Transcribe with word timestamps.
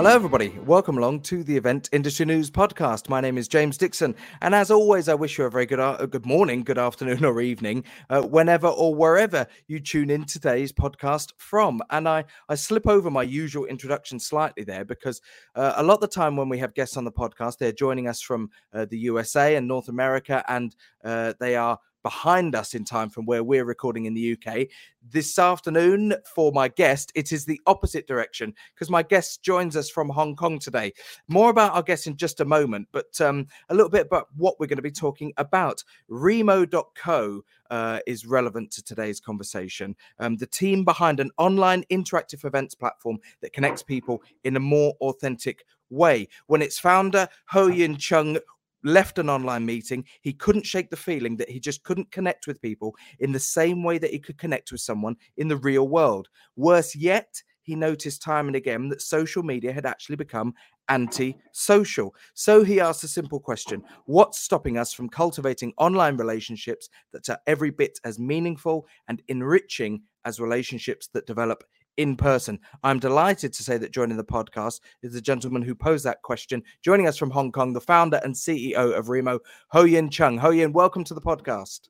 Hello, 0.00 0.14
everybody. 0.14 0.58
Welcome 0.64 0.96
along 0.96 1.20
to 1.24 1.44
the 1.44 1.58
Event 1.58 1.90
Industry 1.92 2.24
News 2.24 2.50
podcast. 2.50 3.10
My 3.10 3.20
name 3.20 3.36
is 3.36 3.48
James 3.48 3.76
Dixon, 3.76 4.14
and 4.40 4.54
as 4.54 4.70
always, 4.70 5.10
I 5.10 5.14
wish 5.14 5.36
you 5.36 5.44
a 5.44 5.50
very 5.50 5.66
good 5.66 5.78
a 5.78 6.06
good 6.06 6.24
morning, 6.24 6.62
good 6.62 6.78
afternoon, 6.78 7.22
or 7.26 7.42
evening, 7.42 7.84
uh, 8.08 8.22
whenever 8.22 8.66
or 8.66 8.94
wherever 8.94 9.46
you 9.66 9.78
tune 9.78 10.08
in 10.08 10.24
today's 10.24 10.72
podcast 10.72 11.32
from. 11.36 11.82
And 11.90 12.08
I 12.08 12.24
I 12.48 12.54
slip 12.54 12.88
over 12.88 13.10
my 13.10 13.22
usual 13.22 13.66
introduction 13.66 14.18
slightly 14.18 14.64
there 14.64 14.86
because 14.86 15.20
uh, 15.54 15.74
a 15.76 15.82
lot 15.82 15.96
of 15.96 16.00
the 16.00 16.08
time 16.08 16.34
when 16.34 16.48
we 16.48 16.56
have 16.60 16.72
guests 16.72 16.96
on 16.96 17.04
the 17.04 17.12
podcast, 17.12 17.58
they're 17.58 17.70
joining 17.70 18.08
us 18.08 18.22
from 18.22 18.48
uh, 18.72 18.86
the 18.86 18.96
USA 19.00 19.56
and 19.56 19.68
North 19.68 19.90
America, 19.90 20.42
and 20.48 20.74
uh, 21.04 21.34
they 21.40 21.56
are 21.56 21.78
behind 22.02 22.54
us 22.54 22.74
in 22.74 22.84
time 22.84 23.10
from 23.10 23.26
where 23.26 23.44
we're 23.44 23.64
recording 23.64 24.06
in 24.06 24.14
the 24.14 24.32
UK. 24.32 24.66
This 25.02 25.38
afternoon, 25.38 26.14
for 26.34 26.52
my 26.52 26.68
guest, 26.68 27.12
it 27.14 27.32
is 27.32 27.44
the 27.44 27.60
opposite 27.66 28.06
direction 28.06 28.54
because 28.74 28.90
my 28.90 29.02
guest 29.02 29.42
joins 29.42 29.76
us 29.76 29.88
from 29.88 30.08
Hong 30.08 30.36
Kong 30.36 30.58
today. 30.58 30.92
More 31.28 31.50
about 31.50 31.74
our 31.74 31.82
guest 31.82 32.06
in 32.06 32.16
just 32.16 32.40
a 32.40 32.44
moment, 32.44 32.88
but 32.92 33.20
um, 33.20 33.46
a 33.68 33.74
little 33.74 33.90
bit 33.90 34.06
about 34.06 34.28
what 34.36 34.58
we're 34.60 34.66
going 34.66 34.76
to 34.76 34.82
be 34.82 34.90
talking 34.90 35.32
about. 35.36 35.82
Remo.co 36.08 37.42
uh, 37.70 38.00
is 38.06 38.26
relevant 38.26 38.70
to 38.72 38.82
today's 38.82 39.20
conversation. 39.20 39.96
Um, 40.18 40.36
the 40.36 40.46
team 40.46 40.84
behind 40.84 41.20
an 41.20 41.30
online 41.38 41.84
interactive 41.90 42.44
events 42.44 42.74
platform 42.74 43.18
that 43.40 43.52
connects 43.52 43.82
people 43.82 44.22
in 44.44 44.56
a 44.56 44.60
more 44.60 44.94
authentic 45.00 45.64
way. 45.88 46.28
When 46.46 46.62
its 46.62 46.78
founder, 46.78 47.28
Ho 47.46 47.68
Yin 47.68 47.96
Chung, 47.96 48.38
left 48.82 49.18
an 49.18 49.28
online 49.28 49.66
meeting, 49.66 50.04
he 50.22 50.32
couldn't 50.32 50.66
shake 50.66 50.90
the 50.90 50.96
feeling 50.96 51.36
that 51.36 51.50
he 51.50 51.60
just 51.60 51.82
couldn't 51.82 52.10
connect 52.10 52.46
with 52.46 52.62
people 52.62 52.94
in 53.18 53.32
the 53.32 53.40
same 53.40 53.82
way 53.82 53.98
that 53.98 54.10
he 54.10 54.18
could 54.18 54.38
connect 54.38 54.72
with 54.72 54.80
someone 54.80 55.16
in 55.36 55.48
the 55.48 55.56
real 55.56 55.88
world. 55.88 56.28
Worse 56.56 56.94
yet, 56.94 57.42
he 57.62 57.76
noticed 57.76 58.22
time 58.22 58.46
and 58.46 58.56
again 58.56 58.88
that 58.88 59.02
social 59.02 59.42
media 59.42 59.72
had 59.72 59.86
actually 59.86 60.16
become 60.16 60.54
anti 60.88 61.36
social. 61.52 62.14
So 62.34 62.64
he 62.64 62.80
asked 62.80 63.04
a 63.04 63.08
simple 63.08 63.38
question 63.38 63.82
What's 64.06 64.40
stopping 64.40 64.76
us 64.76 64.92
from 64.92 65.08
cultivating 65.08 65.72
online 65.78 66.16
relationships 66.16 66.88
that 67.12 67.28
are 67.28 67.38
every 67.46 67.70
bit 67.70 67.98
as 68.04 68.18
meaningful 68.18 68.86
and 69.08 69.22
enriching 69.28 70.02
as 70.24 70.40
relationships 70.40 71.08
that 71.14 71.26
develop 71.26 71.64
in 72.00 72.16
person. 72.16 72.58
I'm 72.82 72.98
delighted 72.98 73.52
to 73.52 73.62
say 73.62 73.76
that 73.76 73.92
joining 73.92 74.16
the 74.16 74.24
podcast 74.24 74.80
is 75.02 75.12
the 75.12 75.20
gentleman 75.20 75.60
who 75.60 75.74
posed 75.74 76.04
that 76.04 76.22
question. 76.22 76.62
Joining 76.82 77.06
us 77.06 77.18
from 77.18 77.30
Hong 77.30 77.52
Kong, 77.52 77.74
the 77.74 77.80
founder 77.80 78.20
and 78.24 78.34
CEO 78.34 78.96
of 78.96 79.10
Remo, 79.10 79.38
Ho 79.68 79.84
Yin 79.84 80.08
Chung. 80.08 80.38
Ho 80.38 80.50
Yin, 80.50 80.72
welcome 80.72 81.04
to 81.04 81.14
the 81.14 81.20
podcast. 81.20 81.88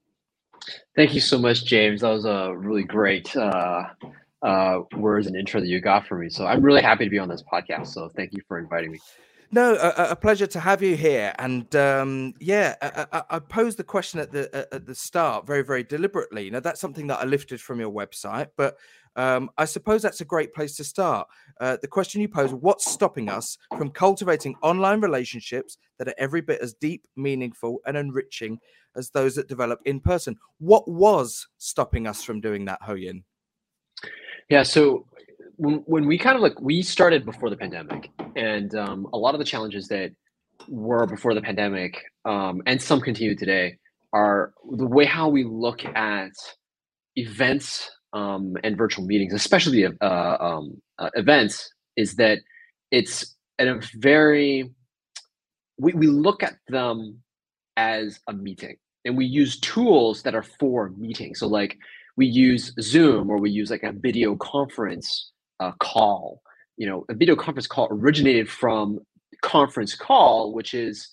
Thank 0.97 1.15
you 1.15 1.21
so 1.21 1.39
much, 1.39 1.65
James. 1.65 2.01
That 2.01 2.11
was 2.11 2.25
a 2.25 2.53
really 2.57 2.83
great 2.83 3.35
uh, 3.37 3.85
uh, 4.43 4.81
words 4.97 5.29
and 5.29 5.37
intro 5.37 5.61
that 5.61 5.69
you 5.69 5.81
got 5.81 6.09
for 6.09 6.19
me. 6.19 6.29
So 6.29 6.45
I'm 6.45 6.61
really 6.61 6.83
happy 6.83 7.05
to 7.05 7.11
be 7.11 7.19
on 7.19 7.29
this 7.29 7.45
podcast. 7.51 7.87
So 7.89 8.09
thank 8.09 8.33
you 8.33 8.41
for 8.49 8.59
inviting 8.59 8.91
me. 8.91 8.99
No, 9.53 9.75
a, 9.75 10.11
a, 10.11 10.17
pleasure 10.17 10.47
to 10.47 10.61
have 10.61 10.81
you 10.81 10.97
here. 10.97 11.35
And 11.41 11.75
um, 11.75 12.35
yeah, 12.39 12.77
I, 12.81 13.23
I, 13.31 13.39
posed 13.41 13.79
the 13.79 13.85
question 13.85 14.21
at 14.21 14.31
the 14.31 14.69
at 14.73 14.87
the 14.87 14.95
start 14.95 15.45
very, 15.45 15.63
very 15.63 15.83
deliberately. 15.83 16.51
Now 16.51 16.61
that's 16.61 16.81
something 16.81 17.09
that 17.09 17.19
I 17.19 17.25
lifted 17.25 17.61
from 17.61 17.81
your 17.81 17.91
website, 17.91 18.51
but 18.57 18.77
um, 19.17 19.51
I 19.59 19.65
suppose 19.65 20.03
that's 20.03 20.21
a 20.21 20.25
great 20.25 20.55
place 20.55 20.77
to 20.77 20.85
start. 20.85 21.29
Uh, 21.61 21.77
the 21.81 21.89
question 21.89 22.21
you 22.21 22.29
pose 22.29 22.53
what's 22.53 22.91
stopping 22.91 23.29
us 23.29 23.59
from 23.77 23.91
cultivating 23.91 24.55
online 24.63 25.01
relationships 25.01 25.77
that 25.99 26.09
are 26.09 26.15
every 26.19 26.41
bit 26.41 26.61
as 26.61 26.75
deep, 26.75 27.07
meaningful, 27.17 27.81
and 27.87 27.97
enriching 27.97 28.59
as 28.97 29.11
those 29.11 29.35
that 29.35 29.49
develop 29.49 29.81
in 29.85 30.01
person? 30.01 30.37
What 30.59 30.89
was 30.89 31.49
stopping 31.59 32.07
us 32.07 32.23
from 32.23 32.41
doing 32.41 32.65
that, 32.67 32.81
Hoyin? 32.83 33.25
Yeah, 34.49 34.63
so 34.63 35.07
when, 35.57 35.83
when 35.87 36.07
we 36.07 36.19
kind 36.19 36.37
of 36.37 36.43
like, 36.43 36.61
we 36.61 36.83
started 36.83 37.25
before 37.25 37.51
the 37.51 37.57
pandemic, 37.57 38.11
and 38.37 38.75
um, 38.75 39.07
a 39.13 39.19
lot 39.19 39.35
of 39.35 39.39
the 39.39 39.45
challenges 39.45 39.89
that 39.89 40.13
were 40.69 41.07
before 41.07 41.35
the 41.35 41.43
pandemic, 41.43 42.03
um, 42.25 42.63
and 42.67 42.81
some 42.81 43.01
continue 43.01 43.37
today, 43.37 43.77
are 44.13 44.53
the 44.73 44.87
way 44.87 45.05
how 45.05 45.29
we 45.29 45.45
look 45.45 45.85
at 45.85 46.33
events 47.17 47.91
um, 48.13 48.57
and 48.65 48.77
virtual 48.77 49.05
meetings, 49.07 49.33
especially 49.33 49.87
uh, 49.87 50.37
um, 50.41 50.81
uh, 50.99 51.11
events, 51.15 51.73
is 51.97 52.17
that 52.17 52.39
it's 52.91 53.37
at 53.59 53.69
a 53.69 53.81
very 53.99 54.71
we, 55.79 55.93
we 55.95 56.07
look 56.07 56.43
at 56.43 56.57
them 56.69 57.21
as 57.77 58.21
a 58.29 58.33
meeting 58.33 58.77
and 59.05 59.17
we 59.17 59.25
use 59.25 59.59
tools 59.61 60.23
that 60.23 60.35
are 60.35 60.43
for 60.43 60.91
meetings. 60.91 61.41
So 61.41 61.47
like 61.47 61.79
we 62.17 62.27
use 62.27 62.75
Zoom 62.81 63.31
or 63.31 63.39
we 63.39 63.51
use 63.51 63.71
like 63.71 63.83
a 63.83 63.93
video 63.93 64.37
conference 64.37 65.31
uh, 65.59 65.73
call. 65.81 66.43
You 66.77 66.87
know, 66.87 67.05
a 67.09 67.15
video 67.15 67.37
conference 67.37 67.67
call 67.67 67.89
originated 67.91 68.49
from 68.49 68.99
conference 69.43 69.95
call, 69.95 70.53
which 70.53 70.75
is 70.75 71.09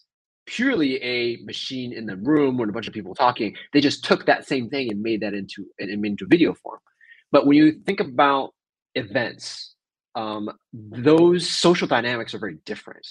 purely 0.47 1.01
a 1.03 1.37
machine 1.43 1.93
in 1.93 2.07
the 2.07 2.15
room 2.15 2.57
with 2.57 2.69
a 2.69 2.73
bunch 2.73 2.87
of 2.87 2.93
people 2.93 3.13
talking. 3.13 3.55
They 3.73 3.81
just 3.81 4.03
took 4.03 4.25
that 4.25 4.47
same 4.47 4.69
thing 4.69 4.89
and 4.89 5.01
made 5.01 5.21
that 5.21 5.33
into 5.35 5.67
and 5.77 6.01
made 6.01 6.13
into 6.13 6.25
video 6.25 6.55
form. 6.55 6.79
But 7.31 7.45
when 7.45 7.57
you 7.57 7.73
think 7.85 7.99
about 7.99 8.53
events, 8.95 9.75
um, 10.15 10.49
those 10.73 11.47
social 11.47 11.87
dynamics 11.87 12.33
are 12.33 12.39
very 12.39 12.57
different, 12.65 13.05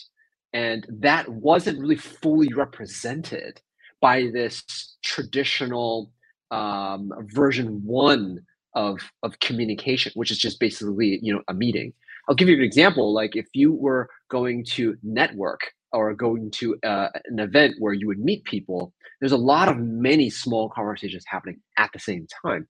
and 0.53 0.85
that 0.89 1.29
wasn't 1.29 1.79
really 1.79 1.97
fully 1.97 2.49
represented 2.53 3.61
by 4.01 4.29
this 4.33 4.97
traditional 5.05 6.11
um, 6.51 7.13
version 7.27 7.83
one 7.85 8.41
of 8.75 8.99
of 9.23 9.39
communication, 9.41 10.13
which 10.17 10.31
is 10.31 10.39
just 10.39 10.59
basically 10.59 11.21
you 11.23 11.33
know 11.33 11.43
a 11.49 11.55
meeting. 11.55 11.93
I'll 12.29 12.35
give 12.35 12.49
you 12.49 12.57
an 12.57 12.63
example. 12.63 13.13
Like 13.13 13.37
if 13.37 13.47
you 13.53 13.73
were 13.73 14.09
going 14.29 14.65
to 14.65 14.97
network 15.05 15.61
or 15.97 16.15
going 16.15 16.51
to 16.53 16.77
uh, 16.85 17.09
an 17.27 17.41
event 17.41 17.77
where 17.81 17.95
you 17.95 18.07
would 18.09 18.21
meet 18.21 18.45
people, 18.45 18.93
there's 19.21 19.33
a 19.33 19.39
lot 19.39 19.69
of 19.69 19.79
many 19.79 20.31
small 20.31 20.71
conversations 20.71 21.25
happening 21.27 21.61
at 21.79 21.91
the 21.95 22.01
same 22.01 22.27
time. 22.45 22.69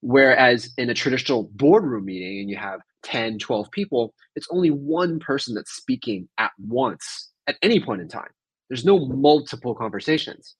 Whereas 0.00 0.70
in 0.78 0.90
a 0.90 0.94
traditional 0.94 1.50
boardroom 1.54 2.06
meeting 2.06 2.40
and 2.40 2.50
you 2.50 2.56
have 2.56 2.80
10, 3.04 3.38
12 3.38 3.70
people, 3.72 4.14
it's 4.36 4.48
only 4.50 4.70
one 4.70 5.20
person 5.20 5.54
that's 5.54 5.72
speaking 5.76 6.28
at 6.38 6.52
once 6.58 7.30
at 7.46 7.56
any 7.62 7.80
point 7.80 8.02
in 8.02 8.08
time. 8.08 8.30
There's 8.70 8.84
no 8.84 9.06
multiple 9.06 9.74
conversations. 9.74 10.56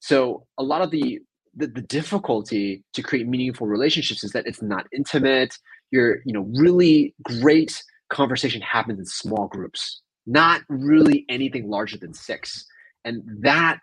So 0.00 0.46
a 0.58 0.64
lot 0.64 0.82
of 0.82 0.92
the 0.92 1.20
the, 1.56 1.68
the 1.68 1.82
difficulty 1.82 2.84
to 2.94 3.02
create 3.02 3.28
meaningful 3.28 3.68
relationships 3.68 4.24
is 4.24 4.32
that 4.32 4.46
it's 4.46 4.62
not 4.62 4.86
intimate. 4.92 5.56
You're, 5.92 6.18
you 6.26 6.32
know, 6.34 6.50
really 6.58 7.14
great 7.22 7.82
conversation 8.10 8.62
happens 8.62 8.98
in 9.00 9.06
small 9.06 9.48
groups, 9.48 10.02
not 10.26 10.62
really 10.68 11.24
anything 11.28 11.68
larger 11.68 11.98
than 11.98 12.14
six. 12.14 12.66
And 13.04 13.22
that 13.42 13.78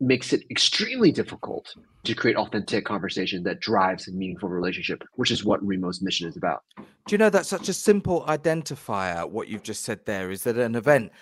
makes 0.00 0.32
it 0.32 0.42
extremely 0.50 1.10
difficult 1.10 1.74
to 2.04 2.14
create 2.14 2.36
authentic 2.36 2.84
conversation 2.84 3.42
that 3.42 3.60
drives 3.60 4.08
a 4.08 4.12
meaningful 4.12 4.48
relationship, 4.48 5.02
which 5.14 5.30
is 5.30 5.44
what 5.44 5.64
Remo's 5.64 6.02
mission 6.02 6.28
is 6.28 6.36
about. 6.36 6.62
Do 6.76 6.84
you 7.08 7.18
know 7.18 7.30
that's 7.30 7.48
such 7.48 7.68
a 7.68 7.72
simple 7.72 8.24
identifier? 8.28 9.28
What 9.28 9.48
you've 9.48 9.62
just 9.62 9.84
said 9.84 10.04
there 10.04 10.30
is 10.30 10.42
that 10.44 10.58
an 10.58 10.74
event, 10.74 11.12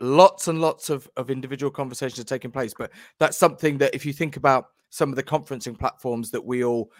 lots 0.00 0.48
and 0.48 0.60
lots 0.60 0.90
of, 0.90 1.08
of 1.16 1.30
individual 1.30 1.70
conversations 1.70 2.18
are 2.18 2.24
taking 2.24 2.50
place, 2.50 2.74
but 2.76 2.90
that's 3.18 3.36
something 3.36 3.78
that 3.78 3.94
if 3.94 4.04
you 4.04 4.12
think 4.12 4.36
about 4.36 4.66
some 4.90 5.10
of 5.10 5.16
the 5.16 5.22
conferencing 5.22 5.78
platforms 5.78 6.30
that 6.30 6.44
we 6.44 6.62
all 6.62 6.90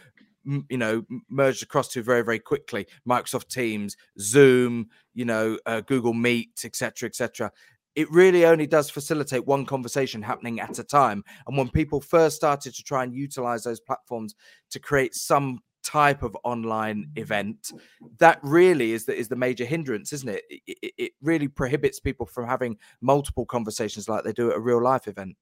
you 0.69 0.77
know 0.77 1.03
merged 1.29 1.63
across 1.63 1.89
to 1.89 2.03
very 2.03 2.23
very 2.23 2.39
quickly 2.39 2.87
microsoft 3.09 3.49
teams 3.49 3.97
zoom 4.21 4.87
you 5.15 5.25
know 5.25 5.59
uh, 5.67 5.81
google 5.81 6.13
meet 6.13 6.61
etc 6.65 7.07
etc 7.07 7.51
it 7.95 8.11
really 8.11 8.45
only 8.45 8.67
does 8.67 8.91
facilitate 8.91 9.47
one 9.47 9.65
conversation 9.65 10.21
happening 10.21 10.61
at 10.61 10.79
a 10.79 10.85
time. 10.85 11.23
And 11.47 11.57
when 11.57 11.69
people 11.69 12.01
first 12.01 12.37
started 12.37 12.75
to 12.75 12.83
try 12.83 13.05
and 13.05 13.15
utilize 13.15 13.63
those 13.63 13.81
platforms 13.81 14.35
to 14.71 14.81
create 14.81 15.15
some 15.15 15.61
type 15.85 16.23
of 16.23 16.37
online 16.43 17.11
event, 17.17 17.73
that 18.19 18.41
really 18.43 18.93
is 18.93 19.05
the, 19.05 19.15
is 19.15 19.29
the 19.29 19.37
major 19.37 19.65
hindrance, 19.65 20.13
isn't 20.13 20.29
it? 20.29 20.43
It, 20.51 20.79
it? 20.83 20.95
it 20.99 21.13
really 21.23 21.47
prohibits 21.47 22.01
people 22.01 22.27
from 22.27 22.49
having 22.49 22.79
multiple 23.01 23.47
conversations 23.47 24.09
like 24.09 24.25
they 24.25 24.33
do 24.33 24.51
at 24.51 24.57
a 24.57 24.61
real 24.61 24.83
life 24.83 25.07
event. 25.07 25.37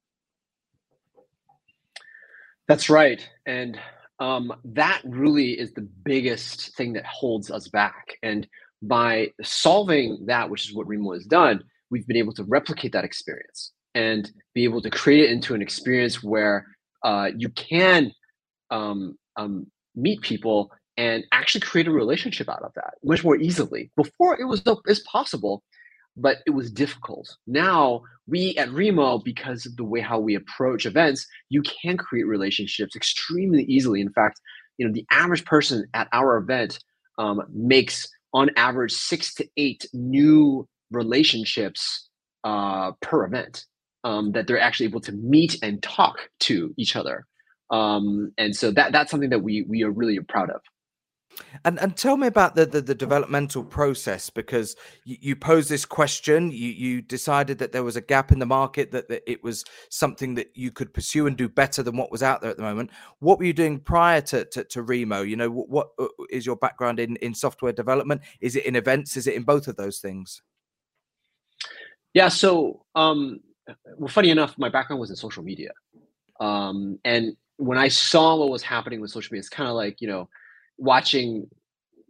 That's 2.67 2.91
right. 2.91 3.27
And 3.47 3.79
um, 4.23 4.53
that 4.65 5.03
really 5.05 5.59
is 5.59 5.73
the 5.73 5.89
biggest 6.05 6.77
thing 6.77 6.93
that 6.93 7.05
holds 7.05 7.51
us 7.51 7.67
back. 7.67 8.19
And 8.23 8.47
by 8.81 9.33
solving 9.43 10.27
that, 10.27 10.49
which 10.49 10.69
is 10.69 10.75
what 10.77 10.87
Remo 10.87 11.13
has 11.15 11.25
done, 11.25 11.65
we've 11.91 12.07
been 12.07 12.17
able 12.17 12.33
to 12.35 12.45
replicate 12.45 12.93
that 12.93 13.05
experience 13.05 13.73
and 13.97 14.31
be 14.55 14.63
able 14.63 14.81
to 14.83 14.91
create 14.91 15.25
it 15.25 15.33
into 15.33 15.55
an 15.55 15.61
experience 15.61 16.23
where 16.23 16.65
uh, 17.03 17.31
you 17.37 17.49
can 17.49 18.13
um, 18.71 19.19
um, 19.37 19.67
meet 19.97 20.21
people 20.21 20.71
and 20.97 21.25
actually 21.33 21.63
create 21.63 21.89
a 21.89 21.91
relationship 21.91 22.49
out 22.49 22.63
of 22.63 22.73
that 22.77 22.95
much 23.03 23.25
more 23.25 23.37
easily. 23.37 23.91
Before 23.97 24.41
it 24.41 24.45
was 24.45 24.63
it's 24.87 25.01
possible, 25.01 25.65
but 26.17 26.39
it 26.47 26.51
was 26.51 26.71
difficult. 26.71 27.37
Now 27.47 28.03
we 28.27 28.57
at 28.57 28.71
Remo, 28.73 29.19
because 29.19 29.67
of 29.67 29.77
the 29.77 29.85
way 29.85 30.01
how 30.01 30.19
we 30.19 30.35
approach 30.35 30.87
events, 30.87 31.27
you 31.49 31.63
can 31.63 31.97
create 31.97 32.27
relationships 32.27 32.95
extremely 32.97 33.65
easily. 33.65 34.01
In 34.01 34.13
fact, 34.13 34.41
you 34.79 34.87
know 34.87 34.93
the 34.93 35.07
average 35.11 35.45
person 35.45 35.87
at 35.95 36.09
our 36.13 36.37
event 36.37 36.79
um, 37.19 37.43
makes 37.53 38.09
on 38.35 38.51
average 38.57 38.93
six 38.93 39.35
to 39.35 39.49
eight 39.57 39.87
new 39.93 40.67
relationships 40.91 42.09
uh, 42.45 42.93
per 43.01 43.25
event. 43.25 43.65
Um, 44.05 44.33
that 44.33 44.49
they're 44.49 44.61
actually 44.61 44.87
able 44.87 45.01
to 45.03 45.13
meet 45.13 45.59
and 45.63 45.81
talk 45.81 46.29
to 46.41 46.75
each 46.77 46.97
other. 46.97 47.25
Um, 47.71 48.33
and 48.37 48.55
so 48.55 48.73
that 48.73 48.91
that's 48.91 49.13
something 49.13 49.31
that 49.31 49.45
we 49.45 49.65
we 49.69 49.85
are 49.85 49.93
really 49.93 50.19
proud 50.21 50.51
of. 50.51 50.61
And 51.65 51.79
and 51.81 51.97
tell 51.97 52.17
me 52.17 52.27
about 52.27 52.55
the 52.55 52.67
the, 52.67 52.81
the 52.81 52.95
developmental 52.95 53.65
process 53.65 54.31
because 54.31 54.77
you, 55.05 55.17
you 55.21 55.37
posed 55.37 55.69
this 55.69 55.85
question. 55.85 56.51
You 56.51 56.69
you 56.69 57.03
decided 57.03 57.59
that 57.59 57.73
there 57.73 57.85
was 57.85 57.97
a 57.97 58.01
gap 58.01 58.33
in 58.33 58.39
the 58.39 58.47
market 58.47 58.91
that, 58.93 59.09
that 59.09 59.23
it 59.31 59.43
was 59.43 59.65
something 59.91 60.35
that 60.35 60.51
you 60.55 60.71
could 60.71 60.93
pursue 60.93 61.27
and 61.27 61.37
do 61.37 61.49
better 61.49 61.83
than 61.83 61.97
what 61.97 62.11
was 62.11 62.23
out 62.23 62.41
there 62.41 62.51
at 62.51 62.57
the 62.57 62.63
moment. 62.63 62.91
What 63.21 63.39
were 63.39 63.45
you 63.45 63.53
doing 63.53 63.81
prior 63.81 64.21
to 64.23 64.45
to, 64.47 64.65
to 64.65 64.83
Remo? 64.83 65.23
You 65.23 65.37
know 65.37 65.51
what, 65.51 65.69
what 65.69 65.89
uh, 65.99 66.07
your 66.31 66.57
background 66.57 66.99
in 66.99 67.17
in 67.17 67.35
software 67.35 67.73
development? 67.73 68.23
Is 68.41 68.57
it 68.57 68.67
in 68.67 68.77
events? 68.77 69.17
Is 69.17 69.27
it 69.27 69.35
in 69.35 69.43
both 69.43 69.69
of 69.69 69.77
those 69.77 69.99
things? 69.99 70.43
Yeah. 72.15 72.29
So 72.29 72.85
um, 72.95 73.41
well, 73.97 74.09
funny 74.09 74.31
enough, 74.31 74.57
my 74.59 74.69
background 74.69 75.01
was 75.01 75.11
in 75.11 75.17
social 75.17 75.43
media, 75.43 75.71
um, 76.41 76.99
and 77.05 77.37
when 77.57 77.79
I 77.79 77.89
saw 77.89 78.37
what 78.37 78.51
was 78.51 78.63
happening 78.63 79.01
with 79.01 79.11
social 79.11 79.33
media, 79.33 79.41
it's 79.41 79.49
kind 79.49 79.69
of 79.69 79.77
like 79.77 80.01
you 80.01 80.09
know 80.09 80.29
watching 80.79 81.49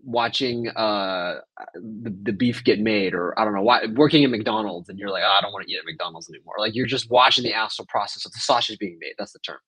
watching 0.05 0.69
uh 0.71 1.37
the, 1.75 2.17
the 2.25 2.33
beef 2.33 2.65
get 2.65 2.81
made 2.81 3.15
or 3.15 3.39
i 3.39 3.45
don't 3.45 3.55
know 3.55 3.63
why 3.63 3.87
working 3.95 4.25
at 4.25 4.31
mcdonald's 4.31 4.89
and 4.89 4.99
you're 4.99 5.11
like 5.11 5.23
oh, 5.25 5.37
i 5.39 5.41
don't 5.41 5.53
want 5.53 5.67
to 5.67 5.73
eat 5.73 5.79
at 5.79 5.85
mcdonald's 5.85 6.29
anymore. 6.29 6.55
Like 6.59 6.75
you're 6.75 6.87
just 6.87 7.11
watching 7.11 7.45
the 7.45 7.55
actual 7.55 7.87
process 7.89 8.27
of 8.27 8.33
the 8.33 8.41
sausage 8.41 8.79
being 8.79 8.99
made 9.01 9.15
that's 9.19 9.33
the 9.33 9.39
term. 9.41 9.59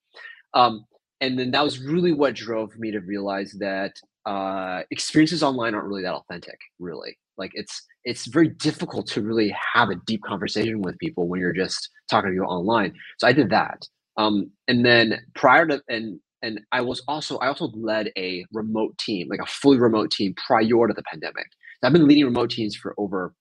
Um 0.53 0.85
and 1.21 1.39
then 1.39 1.51
that 1.51 1.63
was 1.63 1.79
really 1.79 2.11
what 2.11 2.35
drove 2.35 2.77
me 2.77 2.91
to 2.91 2.99
realize 2.99 3.53
that 3.59 3.93
uh 4.25 4.81
experiences 4.91 5.43
online 5.43 5.73
aren't 5.73 5.87
really 5.87 6.03
that 6.03 6.13
authentic 6.13 6.59
really. 6.79 7.17
Like 7.37 7.51
it's 7.53 7.81
it's 8.03 8.27
very 8.27 8.49
difficult 8.49 9.07
to 9.07 9.21
really 9.21 9.55
have 9.73 9.89
a 9.89 9.95
deep 10.05 10.21
conversation 10.23 10.81
with 10.81 10.97
people 10.99 11.27
when 11.27 11.39
you're 11.39 11.53
just 11.53 11.89
talking 12.09 12.31
to 12.31 12.35
you 12.35 12.43
online. 12.43 12.93
So 13.19 13.27
i 13.27 13.33
did 13.33 13.49
that. 13.51 13.87
Um 14.17 14.51
and 14.67 14.85
then 14.85 15.21
prior 15.33 15.65
to 15.67 15.81
and 15.87 16.19
and 16.45 16.61
I 16.71 16.81
was 16.81 17.01
also 17.07 17.37
I 17.39 17.47
also 17.47 17.71
led 17.73 18.11
a 18.15 18.45
remote 18.53 18.97
team, 18.99 19.27
like 19.29 19.41
a 19.41 19.47
fully 19.47 19.79
remote 19.79 20.11
team 20.11 20.35
prior 20.35 20.87
to 20.87 20.93
the 20.93 21.03
pandemic. 21.03 21.47
I've 21.83 21.91
been 21.91 22.07
leading 22.07 22.25
remote 22.25 22.51
teams 22.51 22.75
for 22.75 22.93
over 22.97 23.33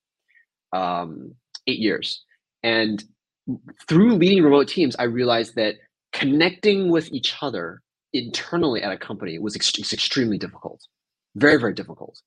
um, 0.73 1.35
eight 1.67 1.79
years, 1.79 2.25
and 2.63 3.05
through 3.87 4.15
leading 4.15 4.43
remote 4.43 4.69
teams, 4.69 4.97
I 4.99 5.05
realized 5.05 5.55
that 5.57 5.75
connecting 6.13 6.91
with 6.91 7.13
each 7.13 7.35
other 7.43 7.83
internally 8.13 8.83
at 8.83 8.93
a 8.93 8.97
company 8.97 9.39
was 9.39 9.55
ex- 9.55 9.93
extremely 9.93 10.39
difficult, 10.39 10.81
very 11.37 11.61
very 11.61 11.75
difficult. 11.75 12.19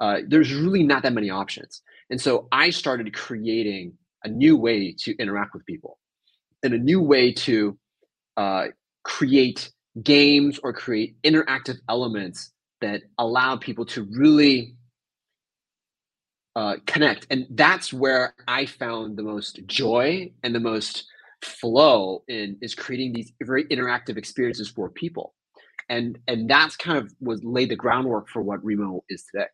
Uh, 0.00 0.18
there's 0.28 0.54
really 0.54 0.84
not 0.84 1.02
that 1.02 1.12
many 1.12 1.30
options, 1.30 1.82
and 2.08 2.20
so 2.20 2.46
I 2.52 2.70
started 2.70 3.12
creating 3.12 3.94
a 4.22 4.28
new 4.28 4.56
way 4.56 4.94
to 5.00 5.16
interact 5.16 5.54
with 5.54 5.66
people, 5.66 5.98
and 6.62 6.72
a 6.72 6.78
new 6.78 7.00
way 7.00 7.32
to 7.32 7.76
uh, 8.36 8.68
create 9.02 9.70
games 10.02 10.58
or 10.62 10.72
create 10.72 11.16
interactive 11.22 11.78
elements 11.88 12.50
that 12.80 13.02
allow 13.18 13.56
people 13.56 13.84
to 13.86 14.02
really 14.10 14.74
uh, 16.56 16.76
connect. 16.86 17.26
And 17.30 17.46
that's 17.50 17.92
where 17.92 18.34
I 18.46 18.66
found 18.66 19.16
the 19.16 19.22
most 19.22 19.60
joy 19.66 20.32
and 20.42 20.54
the 20.54 20.60
most 20.60 21.06
flow 21.42 22.22
in 22.28 22.56
is 22.60 22.74
creating 22.74 23.12
these 23.12 23.32
very 23.42 23.64
interactive 23.66 24.16
experiences 24.16 24.68
for 24.68 24.88
people. 24.88 25.34
And 25.88 26.18
and 26.28 26.48
that's 26.48 26.76
kind 26.76 26.98
of 26.98 27.12
was 27.20 27.44
laid 27.44 27.68
the 27.68 27.76
groundwork 27.76 28.28
for 28.28 28.42
what 28.42 28.64
Remo 28.64 29.04
is 29.08 29.24
today. 29.30 29.46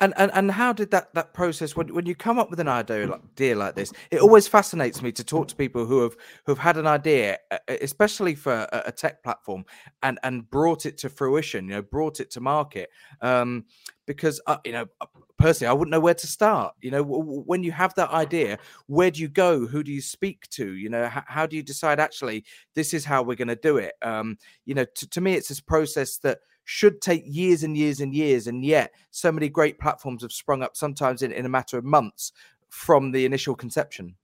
And 0.00 0.12
and 0.16 0.30
and 0.34 0.50
how 0.50 0.72
did 0.72 0.90
that 0.90 1.14
that 1.14 1.32
process 1.32 1.74
when 1.76 1.94
when 1.94 2.06
you 2.06 2.14
come 2.14 2.38
up 2.38 2.50
with 2.50 2.60
an 2.60 2.68
idea 2.68 3.06
like 3.06 3.20
idea 3.22 3.56
like 3.56 3.74
this? 3.74 3.92
It 4.10 4.20
always 4.20 4.46
fascinates 4.48 5.02
me 5.02 5.12
to 5.12 5.24
talk 5.24 5.48
to 5.48 5.56
people 5.56 5.86
who 5.86 6.02
have 6.02 6.16
who've 6.44 6.58
had 6.58 6.76
an 6.76 6.86
idea, 6.86 7.38
especially 7.68 8.34
for 8.34 8.52
a, 8.52 8.82
a 8.86 8.92
tech 8.92 9.22
platform, 9.22 9.64
and 10.02 10.18
and 10.22 10.48
brought 10.50 10.86
it 10.86 10.98
to 10.98 11.08
fruition. 11.08 11.66
You 11.68 11.76
know, 11.76 11.82
brought 11.82 12.20
it 12.20 12.30
to 12.32 12.40
market. 12.40 12.90
Um, 13.20 13.64
because 14.06 14.40
uh, 14.46 14.58
you 14.64 14.72
know 14.72 14.86
uh, 15.00 15.06
personally 15.36 15.68
i 15.68 15.72
wouldn't 15.72 15.90
know 15.90 16.00
where 16.00 16.14
to 16.14 16.26
start 16.26 16.74
you 16.80 16.90
know 16.90 17.02
w- 17.02 17.42
when 17.44 17.62
you 17.62 17.72
have 17.72 17.92
that 17.94 18.10
idea 18.10 18.58
where 18.86 19.10
do 19.10 19.20
you 19.20 19.28
go 19.28 19.66
who 19.66 19.82
do 19.82 19.92
you 19.92 20.00
speak 20.00 20.48
to 20.48 20.74
you 20.74 20.88
know 20.88 21.04
h- 21.06 21.24
how 21.26 21.44
do 21.44 21.56
you 21.56 21.62
decide 21.62 22.00
actually 22.00 22.44
this 22.74 22.94
is 22.94 23.04
how 23.04 23.22
we're 23.22 23.36
going 23.36 23.48
to 23.48 23.56
do 23.56 23.76
it 23.76 23.94
um 24.02 24.38
you 24.64 24.74
know 24.74 24.84
t- 24.94 25.06
to 25.08 25.20
me 25.20 25.34
it's 25.34 25.48
this 25.48 25.60
process 25.60 26.18
that 26.18 26.38
should 26.66 27.00
take 27.00 27.22
years 27.24 27.62
and 27.62 27.76
years 27.76 28.00
and 28.00 28.12
years. 28.12 28.48
And 28.48 28.64
yet, 28.64 28.92
so 29.12 29.32
many 29.32 29.48
great 29.48 29.78
platforms 29.78 30.22
have 30.22 30.32
sprung 30.32 30.62
up 30.62 30.76
sometimes 30.76 31.22
in, 31.22 31.32
in 31.32 31.46
a 31.46 31.48
matter 31.48 31.78
of 31.78 31.84
months 31.84 32.32
from 32.68 33.12
the 33.12 33.24
initial 33.24 33.54
conception. 33.54 34.16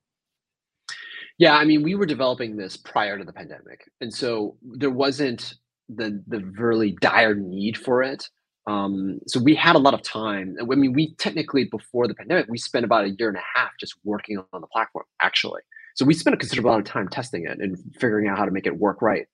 Yeah, 1.38 1.56
I 1.56 1.64
mean, 1.64 1.82
we 1.82 1.94
were 1.94 2.04
developing 2.04 2.56
this 2.56 2.76
prior 2.76 3.16
to 3.16 3.24
the 3.24 3.32
pandemic, 3.32 3.88
and 4.00 4.12
so 4.12 4.56
there 4.62 4.90
wasn't 4.90 5.54
the 5.88 6.22
the 6.26 6.40
really 6.58 6.96
dire 7.00 7.34
need 7.34 7.78
for 7.78 8.02
it. 8.02 8.28
Um, 8.66 9.18
so 9.26 9.40
we 9.40 9.54
had 9.54 9.74
a 9.74 9.78
lot 9.78 9.94
of 9.94 10.02
time. 10.02 10.56
I 10.60 10.64
mean, 10.64 10.92
we 10.92 11.14
technically 11.14 11.64
before 11.64 12.06
the 12.06 12.14
pandemic, 12.14 12.46
we 12.48 12.58
spent 12.58 12.84
about 12.84 13.04
a 13.04 13.10
year 13.10 13.28
and 13.28 13.38
a 13.38 13.58
half 13.58 13.70
just 13.80 13.94
working 14.04 14.38
on 14.52 14.60
the 14.60 14.66
platform. 14.66 15.06
Actually, 15.22 15.62
so 15.94 16.04
we 16.04 16.14
spent 16.14 16.34
a 16.34 16.36
considerable 16.36 16.70
amount 16.70 16.88
of 16.88 16.92
time 16.92 17.08
testing 17.08 17.46
it 17.46 17.58
and 17.60 17.78
figuring 17.98 18.28
out 18.28 18.36
how 18.36 18.44
to 18.44 18.50
make 18.50 18.66
it 18.66 18.76
work 18.76 19.00
right. 19.00 19.26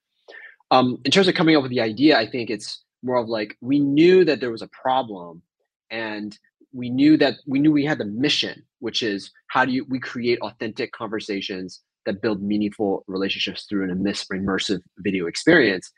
Um, 0.71 0.99
in 1.05 1.11
terms 1.11 1.29
of 1.29 1.35
coming 1.35 1.57
up 1.57 1.63
with 1.63 1.71
the 1.71 1.81
idea, 1.81 2.19
I 2.19 2.31
think 2.31 2.51
it's 2.51 2.85
more 3.03 3.17
of 3.17 3.29
like 3.29 3.57
we 3.61 3.79
knew 3.79 4.25
that 4.25 4.41
there 4.41 4.51
was 4.51 4.63
a 4.63 4.69
problem 4.69 5.43
and 5.91 6.39
we 6.73 6.91
knew 6.91 7.17
that 7.17 7.37
we 7.47 7.59
knew 7.59 7.73
we 7.73 7.85
had 7.85 7.99
the 7.99 8.05
mission 8.05 8.63
which 8.81 9.03
is 9.03 9.31
how 9.49 9.65
do 9.65 9.73
you 9.73 9.85
we 9.89 9.99
create 9.99 10.39
authentic 10.41 10.93
conversations 10.93 11.83
that 12.09 12.23
build 12.23 12.43
meaningful 12.43 13.05
relationships 13.07 13.67
through 13.69 13.85
an 13.85 13.91
immersive 13.95 14.81
video 14.99 15.27
experience. 15.27 15.93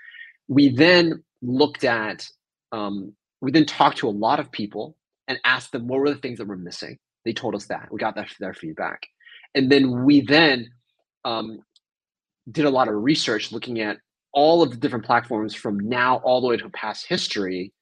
We 0.49 0.69
then 0.69 1.23
looked 1.41 1.85
at 1.85 2.27
um, 2.73 3.15
we 3.41 3.53
then 3.53 3.65
talked 3.65 3.99
to 3.99 4.09
a 4.09 4.11
lot 4.11 4.41
of 4.41 4.51
people 4.51 4.97
and 5.29 5.39
asked 5.45 5.71
them 5.73 5.87
what 5.87 6.01
were 6.01 6.11
the 6.11 6.21
things 6.21 6.39
that 6.39 6.49
were 6.49 6.57
missing. 6.57 6.99
They 7.25 7.33
told 7.33 7.55
us 7.55 7.67
that. 7.67 7.89
We 7.93 7.99
got 7.99 8.17
that 8.17 8.29
their 8.41 8.55
feedback. 8.55 9.07
And 9.55 9.71
then 9.71 10.05
we 10.05 10.21
then 10.21 10.69
um, 11.25 11.61
did 12.51 12.65
a 12.65 12.71
lot 12.71 12.89
of 12.89 12.95
research 12.95 13.53
looking 13.53 13.81
at 13.81 13.99
all 14.33 14.63
of 14.63 14.71
the 14.71 14.77
different 14.77 15.05
platforms 15.05 15.55
from 15.55 15.79
now 15.79 16.17
all 16.19 16.41
the 16.41 16.47
way 16.47 16.57
to 16.57 16.69
past 16.71 17.07
history 17.07 17.73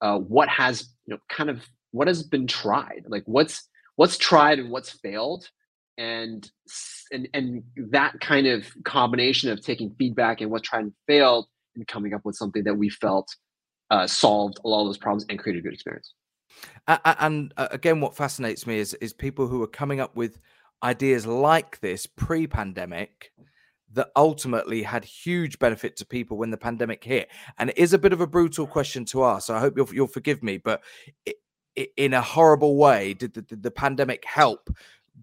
uh, 0.00 0.18
what 0.18 0.48
has 0.48 0.88
you 1.06 1.14
know 1.14 1.20
kind 1.28 1.50
of 1.50 1.68
what 1.92 2.08
has 2.08 2.22
been 2.22 2.46
tried? 2.46 3.04
Like 3.06 3.24
what's 3.26 3.68
what's 3.96 4.16
tried 4.16 4.58
and 4.58 4.70
what's 4.70 4.90
failed? 4.90 5.48
And 5.96 6.48
and 7.12 7.28
and 7.34 7.62
that 7.90 8.20
kind 8.20 8.46
of 8.46 8.66
combination 8.84 9.50
of 9.50 9.60
taking 9.62 9.94
feedback 9.98 10.40
and 10.40 10.50
what's 10.50 10.68
tried 10.68 10.80
and 10.80 10.92
failed 11.06 11.46
and 11.74 11.86
coming 11.86 12.14
up 12.14 12.24
with 12.24 12.36
something 12.36 12.64
that 12.64 12.74
we 12.74 12.88
felt 12.88 13.28
uh, 13.90 14.06
solved 14.06 14.58
a 14.64 14.68
lot 14.68 14.82
of 14.82 14.88
those 14.88 14.98
problems 14.98 15.24
and 15.28 15.38
created 15.38 15.60
a 15.60 15.62
good 15.62 15.74
experience. 15.74 16.14
And 16.86 17.52
uh, 17.56 17.68
again 17.70 18.00
what 18.00 18.16
fascinates 18.16 18.66
me 18.66 18.78
is 18.78 18.94
is 18.94 19.12
people 19.12 19.48
who 19.48 19.62
are 19.62 19.68
coming 19.68 20.00
up 20.00 20.16
with 20.16 20.38
ideas 20.82 21.26
like 21.26 21.80
this 21.80 22.06
pre-pandemic 22.06 23.32
that 23.92 24.10
ultimately 24.16 24.82
had 24.82 25.04
huge 25.04 25.58
benefit 25.58 25.96
to 25.96 26.06
people 26.06 26.36
when 26.36 26.50
the 26.50 26.56
pandemic 26.56 27.02
hit? 27.02 27.28
And 27.58 27.70
it 27.70 27.78
is 27.78 27.92
a 27.92 27.98
bit 27.98 28.12
of 28.12 28.20
a 28.20 28.26
brutal 28.26 28.66
question 28.66 29.04
to 29.06 29.24
ask. 29.24 29.50
I 29.50 29.60
hope 29.60 29.76
you'll, 29.76 29.94
you'll 29.94 30.06
forgive 30.06 30.42
me, 30.42 30.58
but 30.58 30.82
it, 31.24 31.36
it, 31.74 31.90
in 31.96 32.14
a 32.14 32.20
horrible 32.20 32.76
way, 32.76 33.14
did 33.14 33.34
the, 33.34 33.42
did 33.42 33.62
the 33.62 33.70
pandemic 33.70 34.24
help? 34.24 34.70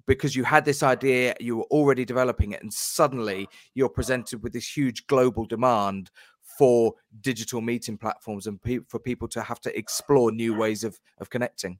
Because 0.07 0.35
you 0.35 0.43
had 0.43 0.65
this 0.65 0.83
idea, 0.83 1.35
you 1.39 1.57
were 1.57 1.63
already 1.71 2.03
developing 2.03 2.51
it, 2.51 2.61
and 2.61 2.73
suddenly 2.73 3.47
you're 3.75 3.87
presented 3.87 4.43
with 4.43 4.51
this 4.51 4.75
huge 4.75 5.07
global 5.07 5.45
demand 5.45 6.11
for 6.57 6.93
digital 7.21 7.61
meeting 7.61 7.97
platforms 7.97 8.47
and 8.47 8.61
pe- 8.61 8.79
for 8.87 8.99
people 8.99 9.27
to 9.27 9.41
have 9.41 9.59
to 9.61 9.77
explore 9.77 10.31
new 10.31 10.53
ways 10.53 10.83
of 10.83 10.99
of 11.19 11.29
connecting. 11.29 11.79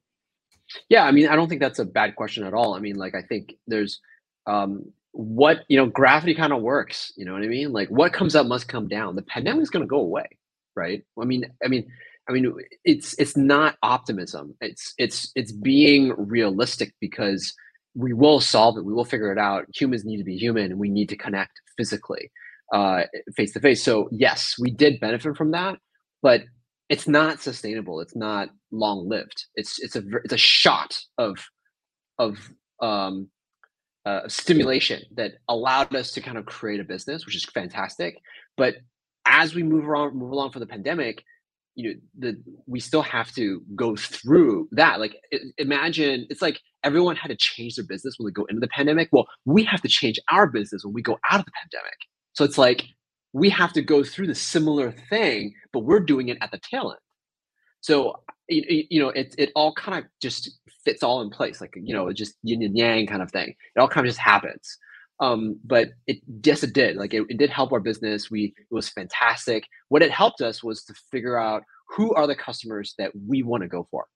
Yeah, 0.88 1.04
I 1.04 1.12
mean, 1.12 1.28
I 1.28 1.36
don't 1.36 1.48
think 1.48 1.60
that's 1.60 1.78
a 1.78 1.84
bad 1.84 2.16
question 2.16 2.44
at 2.44 2.54
all. 2.54 2.74
I 2.74 2.80
mean, 2.80 2.96
like, 2.96 3.14
I 3.14 3.22
think 3.22 3.54
there's 3.66 4.00
um, 4.46 4.92
what 5.16 5.64
you 5.68 5.78
know 5.78 5.86
gravity 5.86 6.34
kind 6.34 6.52
of 6.52 6.60
works 6.60 7.10
you 7.16 7.24
know 7.24 7.32
what 7.32 7.42
i 7.42 7.46
mean? 7.46 7.72
Like 7.72 7.88
what 7.88 8.12
comes 8.12 8.36
up 8.36 8.46
must 8.46 8.68
come 8.68 8.86
down. 8.86 9.16
The 9.16 9.22
pandemic 9.22 9.62
is 9.62 9.70
going 9.70 9.84
to 9.84 9.88
go 9.88 10.00
away 10.00 10.26
right? 10.76 11.02
I 11.20 11.24
mean 11.24 11.44
i 11.64 11.68
mean 11.68 11.90
i 12.28 12.32
mean 12.32 12.52
it's 12.84 13.14
it's 13.18 13.36
not 13.36 13.76
optimism. 13.82 14.54
It's 14.60 14.92
it's 14.98 15.32
it's 15.34 15.52
being 15.52 16.12
realistic 16.18 16.94
because 17.00 17.54
we 17.94 18.12
will 18.12 18.40
solve 18.40 18.76
it. 18.76 18.84
We 18.84 18.92
will 18.92 19.06
figure 19.06 19.32
it 19.32 19.38
out. 19.38 19.64
Humans 19.74 20.04
need 20.04 20.18
to 20.18 20.24
be 20.24 20.36
human 20.36 20.66
and 20.66 20.78
we 20.78 20.90
need 20.90 21.08
to 21.08 21.16
connect 21.16 21.52
physically 21.78 22.30
uh 22.74 23.04
face 23.34 23.52
to 23.54 23.60
face. 23.60 23.82
So 23.82 24.08
yes 24.12 24.56
we 24.58 24.70
did 24.70 25.00
benefit 25.00 25.36
from 25.36 25.52
that 25.52 25.78
but 26.22 26.42
it's 26.88 27.08
not 27.08 27.40
sustainable. 27.40 28.00
It's 28.00 28.14
not 28.16 28.50
long 28.70 29.08
lived 29.08 29.46
it's 29.54 29.78
it's 29.78 29.96
a 29.96 30.02
it's 30.24 30.34
a 30.34 30.38
shot 30.38 30.98
of 31.16 31.38
of 32.18 32.50
um 32.82 33.30
uh, 34.06 34.28
stimulation 34.28 35.02
that 35.16 35.32
allowed 35.48 35.94
us 35.94 36.12
to 36.12 36.20
kind 36.20 36.38
of 36.38 36.46
create 36.46 36.80
a 36.80 36.84
business, 36.84 37.26
which 37.26 37.36
is 37.36 37.44
fantastic. 37.44 38.16
But 38.56 38.76
as 39.26 39.54
we 39.54 39.62
move 39.62 39.86
around, 39.86 40.14
move 40.14 40.30
along 40.30 40.52
for 40.52 40.60
the 40.60 40.66
pandemic, 40.66 41.22
you 41.76 41.88
know 41.88 42.00
the 42.18 42.42
we 42.66 42.80
still 42.80 43.02
have 43.02 43.30
to 43.34 43.60
go 43.76 43.94
through 43.94 44.68
that. 44.72 44.98
Like 44.98 45.16
imagine 45.58 46.26
it's 46.30 46.40
like 46.40 46.58
everyone 46.82 47.16
had 47.16 47.28
to 47.28 47.36
change 47.36 47.76
their 47.76 47.84
business 47.84 48.14
when 48.16 48.26
they 48.26 48.32
go 48.32 48.46
into 48.46 48.60
the 48.60 48.68
pandemic. 48.68 49.10
Well 49.12 49.26
we 49.44 49.62
have 49.64 49.82
to 49.82 49.88
change 49.88 50.18
our 50.30 50.46
business 50.46 50.84
when 50.84 50.94
we 50.94 51.02
go 51.02 51.18
out 51.30 51.38
of 51.38 51.44
the 51.44 51.52
pandemic. 51.62 51.98
So 52.32 52.44
it's 52.44 52.58
like 52.58 52.84
we 53.34 53.50
have 53.50 53.74
to 53.74 53.82
go 53.82 54.02
through 54.02 54.28
the 54.28 54.34
similar 54.34 54.90
thing 55.10 55.52
but 55.72 55.80
we're 55.80 56.00
doing 56.00 56.28
it 56.28 56.38
at 56.40 56.50
the 56.50 56.60
tail 56.68 56.90
end. 56.90 57.00
So 57.82 58.22
you, 58.48 58.86
you 58.88 59.00
know 59.00 59.10
it, 59.10 59.34
it 59.36 59.52
all 59.54 59.74
kind 59.74 59.98
of 59.98 60.10
just 60.22 60.58
fits 60.86 61.02
all 61.02 61.20
in 61.20 61.28
place 61.28 61.60
like 61.60 61.74
you 61.76 61.92
know 61.92 62.06
it's 62.06 62.18
just 62.18 62.36
yin 62.42 62.62
and 62.62 62.76
yang 62.78 63.06
kind 63.06 63.20
of 63.20 63.30
thing. 63.30 63.54
It 63.74 63.80
all 63.80 63.88
kind 63.88 64.06
of 64.06 64.10
just 64.10 64.20
happens. 64.20 64.78
Um, 65.18 65.58
but 65.64 65.88
it 66.06 66.18
yes 66.44 66.62
it 66.62 66.72
did. 66.72 66.96
Like 66.96 67.12
it, 67.12 67.24
it 67.28 67.38
did 67.38 67.50
help 67.50 67.72
our 67.72 67.80
business. 67.80 68.30
We 68.30 68.54
it 68.56 68.74
was 68.74 68.88
fantastic. 68.88 69.64
What 69.88 70.02
it 70.02 70.10
helped 70.10 70.40
us 70.40 70.62
was 70.62 70.84
to 70.84 70.94
figure 71.10 71.38
out 71.38 71.62
who 71.88 72.14
are 72.14 72.26
the 72.26 72.36
customers 72.36 72.94
that 72.98 73.12
we 73.28 73.42
want 73.42 73.62
to 73.62 73.68
go 73.68 73.86
for. 73.90 74.06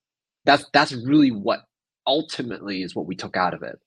That's 0.45 0.65
that's 0.73 0.93
really 0.93 1.29
what 1.29 1.59
ultimately 2.07 2.81
is 2.81 2.95
what 2.95 3.05
we 3.05 3.15
took 3.15 3.37
out 3.37 3.53
of 3.53 3.61
it. 3.63 3.77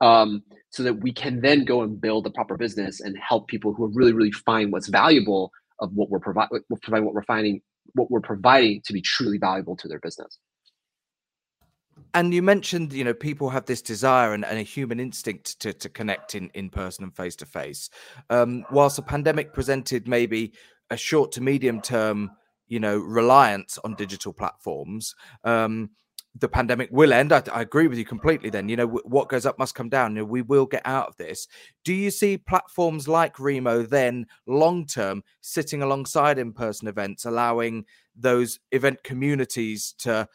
Um, 0.00 0.44
so 0.70 0.84
that 0.84 1.02
we 1.02 1.12
can 1.12 1.40
then 1.40 1.64
go 1.64 1.82
and 1.82 2.00
build 2.00 2.24
a 2.26 2.30
proper 2.30 2.56
business 2.56 3.00
and 3.00 3.16
help 3.18 3.48
people 3.48 3.74
who 3.74 3.90
really 3.92 4.12
really 4.12 4.30
find 4.30 4.70
what's 4.70 4.88
valuable 4.88 5.50
of 5.80 5.90
what 5.94 6.08
we're 6.08 6.20
providing 6.20 6.60
what 6.68 7.14
we're 7.14 7.22
finding 7.24 7.60
what 7.94 8.10
we're 8.10 8.20
providing 8.20 8.80
to 8.84 8.92
be 8.92 9.00
truly 9.00 9.38
valuable 9.38 9.74
to 9.76 9.88
their 9.88 9.98
business 9.98 10.38
and 12.14 12.32
you 12.32 12.42
mentioned 12.42 12.92
you 12.92 13.04
know 13.04 13.14
people 13.14 13.50
have 13.50 13.66
this 13.66 13.82
desire 13.82 14.34
and, 14.34 14.44
and, 14.44 14.58
a 14.58 14.62
human 14.62 15.00
instinct 15.00 15.58
to, 15.60 15.72
to 15.72 15.88
connect 15.88 16.34
in, 16.34 16.50
in 16.54 16.70
person 16.70 17.04
and 17.04 17.14
face 17.14 17.36
to 17.36 17.46
face 17.46 17.90
um, 18.30 18.64
whilst 18.70 18.96
the 18.96 19.02
pandemic 19.02 19.52
presented 19.52 20.08
maybe 20.08 20.52
a 20.90 20.96
short 20.96 21.32
to 21.32 21.40
medium 21.40 21.80
term 21.80 22.30
you 22.66 22.80
know 22.80 22.98
reliance 22.98 23.78
on 23.84 23.94
digital 23.94 24.32
platforms 24.32 25.14
um, 25.44 25.90
the 26.40 26.48
pandemic 26.48 26.88
will 26.92 27.12
end. 27.12 27.32
I, 27.32 27.42
I, 27.52 27.62
agree 27.62 27.88
with 27.88 27.98
you 27.98 28.04
completely 28.04 28.50
then. 28.50 28.68
You 28.68 28.76
know 28.76 28.86
what 28.86 29.28
goes 29.28 29.46
up 29.46 29.58
must 29.58 29.74
come 29.74 29.88
down. 29.88 30.14
You 30.14 30.22
know, 30.22 30.26
we 30.26 30.42
will 30.42 30.66
get 30.66 30.82
out 30.84 31.08
of 31.08 31.16
this. 31.16 31.48
Do 31.84 31.92
you 31.92 32.10
see 32.10 32.38
platforms 32.38 33.08
like 33.08 33.38
remo 33.38 33.82
then 33.82 34.26
long 34.46 34.86
term 34.86 35.22
sitting 35.40 35.82
alongside 35.82 36.38
in-person 36.38 36.88
events 36.88 37.24
allowing 37.24 37.84
those 38.16 38.58
event 38.72 39.02
communities 39.04 39.94
to 39.98 40.28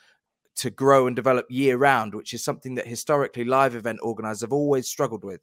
to 0.57 0.69
grow 0.69 1.07
and 1.07 1.15
develop 1.15 1.45
year 1.49 1.77
round, 1.77 2.13
which 2.13 2.33
is 2.33 2.43
something 2.43 2.75
that 2.75 2.87
historically 2.87 3.43
live 3.43 3.75
event 3.75 3.99
organizers 4.01 4.41
have 4.41 4.53
always 4.53 4.87
struggled 4.87 5.23
with. 5.23 5.41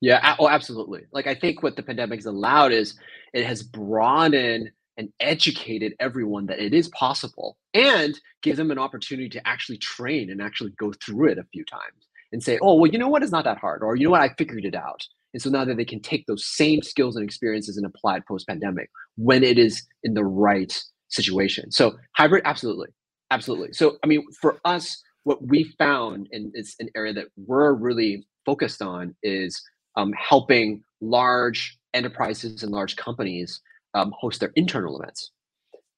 Yeah, 0.00 0.36
oh, 0.38 0.48
absolutely. 0.48 1.02
Like 1.12 1.26
I 1.26 1.34
think 1.34 1.62
what 1.62 1.76
the 1.76 1.82
pandemic 1.82 2.18
has 2.18 2.26
allowed 2.26 2.72
is 2.72 2.94
it 3.32 3.44
has 3.44 3.62
broadened 3.62 4.70
and 4.96 5.12
educated 5.20 5.94
everyone 6.00 6.46
that 6.46 6.58
it 6.58 6.74
is 6.74 6.88
possible 6.88 7.56
and 7.74 8.18
give 8.42 8.56
them 8.56 8.70
an 8.70 8.78
opportunity 8.78 9.28
to 9.28 9.46
actually 9.46 9.78
train 9.78 10.30
and 10.30 10.42
actually 10.42 10.72
go 10.78 10.92
through 11.04 11.30
it 11.30 11.38
a 11.38 11.44
few 11.52 11.64
times 11.64 12.08
and 12.32 12.42
say, 12.42 12.58
oh, 12.60 12.74
well, 12.74 12.90
you 12.90 12.98
know 12.98 13.08
what? 13.08 13.22
It's 13.22 13.32
not 13.32 13.44
that 13.44 13.58
hard. 13.58 13.82
Or, 13.82 13.96
you 13.96 14.04
know 14.04 14.10
what? 14.10 14.20
I 14.20 14.34
figured 14.36 14.64
it 14.64 14.74
out. 14.74 15.02
And 15.34 15.42
so 15.42 15.50
now 15.50 15.64
that 15.64 15.76
they 15.76 15.84
can 15.84 16.00
take 16.00 16.26
those 16.26 16.44
same 16.44 16.82
skills 16.82 17.16
and 17.16 17.24
experiences 17.24 17.76
and 17.76 17.86
apply 17.86 18.16
it 18.16 18.26
post 18.26 18.46
pandemic 18.46 18.90
when 19.16 19.44
it 19.44 19.58
is 19.58 19.82
in 20.02 20.14
the 20.14 20.24
right 20.24 20.76
situation. 21.08 21.70
So 21.70 21.96
hybrid, 22.16 22.42
absolutely. 22.44 22.88
Absolutely. 23.30 23.72
So, 23.72 23.98
I 24.02 24.06
mean, 24.06 24.24
for 24.40 24.58
us, 24.64 25.02
what 25.24 25.46
we 25.46 25.64
found, 25.78 26.28
and 26.32 26.50
it's 26.54 26.74
an 26.80 26.88
area 26.96 27.12
that 27.12 27.26
we're 27.36 27.74
really 27.74 28.26
focused 28.46 28.80
on, 28.80 29.14
is 29.22 29.62
um, 29.96 30.12
helping 30.12 30.82
large 31.00 31.78
enterprises 31.94 32.62
and 32.62 32.72
large 32.72 32.96
companies 32.96 33.60
um, 33.94 34.12
host 34.18 34.40
their 34.40 34.52
internal 34.56 35.00
events. 35.00 35.32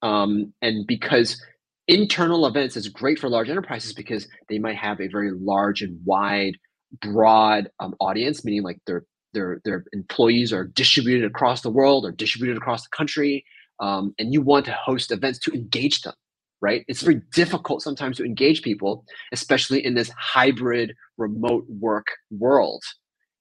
Um, 0.03 0.53
and 0.63 0.87
because 0.87 1.41
internal 1.87 2.47
events 2.47 2.77
is 2.77 2.89
great 2.89 3.19
for 3.19 3.29
large 3.29 3.51
enterprises 3.51 3.93
because 3.93 4.27
they 4.49 4.59
might 4.59 4.77
have 4.77 5.01
a 5.01 5.09
very 5.09 5.31
large 5.33 5.83
and 5.83 5.99
wide, 6.05 6.57
broad 7.01 7.71
um, 7.79 7.95
audience, 8.01 8.45
meaning 8.45 8.63
like 8.63 8.79
their 8.87 9.05
their 9.33 9.61
their 9.65 9.85
employees 9.93 10.53
are 10.53 10.65
distributed 10.65 11.25
across 11.25 11.61
the 11.61 11.71
world 11.71 12.05
or 12.05 12.11
distributed 12.11 12.57
across 12.57 12.83
the 12.83 12.89
country, 12.97 13.45
um, 13.79 14.13
and 14.19 14.33
you 14.33 14.41
want 14.41 14.65
to 14.65 14.73
host 14.73 15.13
events 15.13 15.39
to 15.39 15.53
engage 15.53 16.03
them 16.03 16.15
right? 16.61 16.85
It's 16.89 17.03
very 17.03 17.23
difficult 17.33 17.83
sometimes 17.83 18.17
to 18.19 18.25
engage 18.25 18.63
people, 18.63 19.05
especially 19.33 19.85
in 19.85 19.95
this 19.95 20.11
hybrid 20.11 20.95
remote 21.17 21.65
work 21.69 22.07
world. 22.31 22.83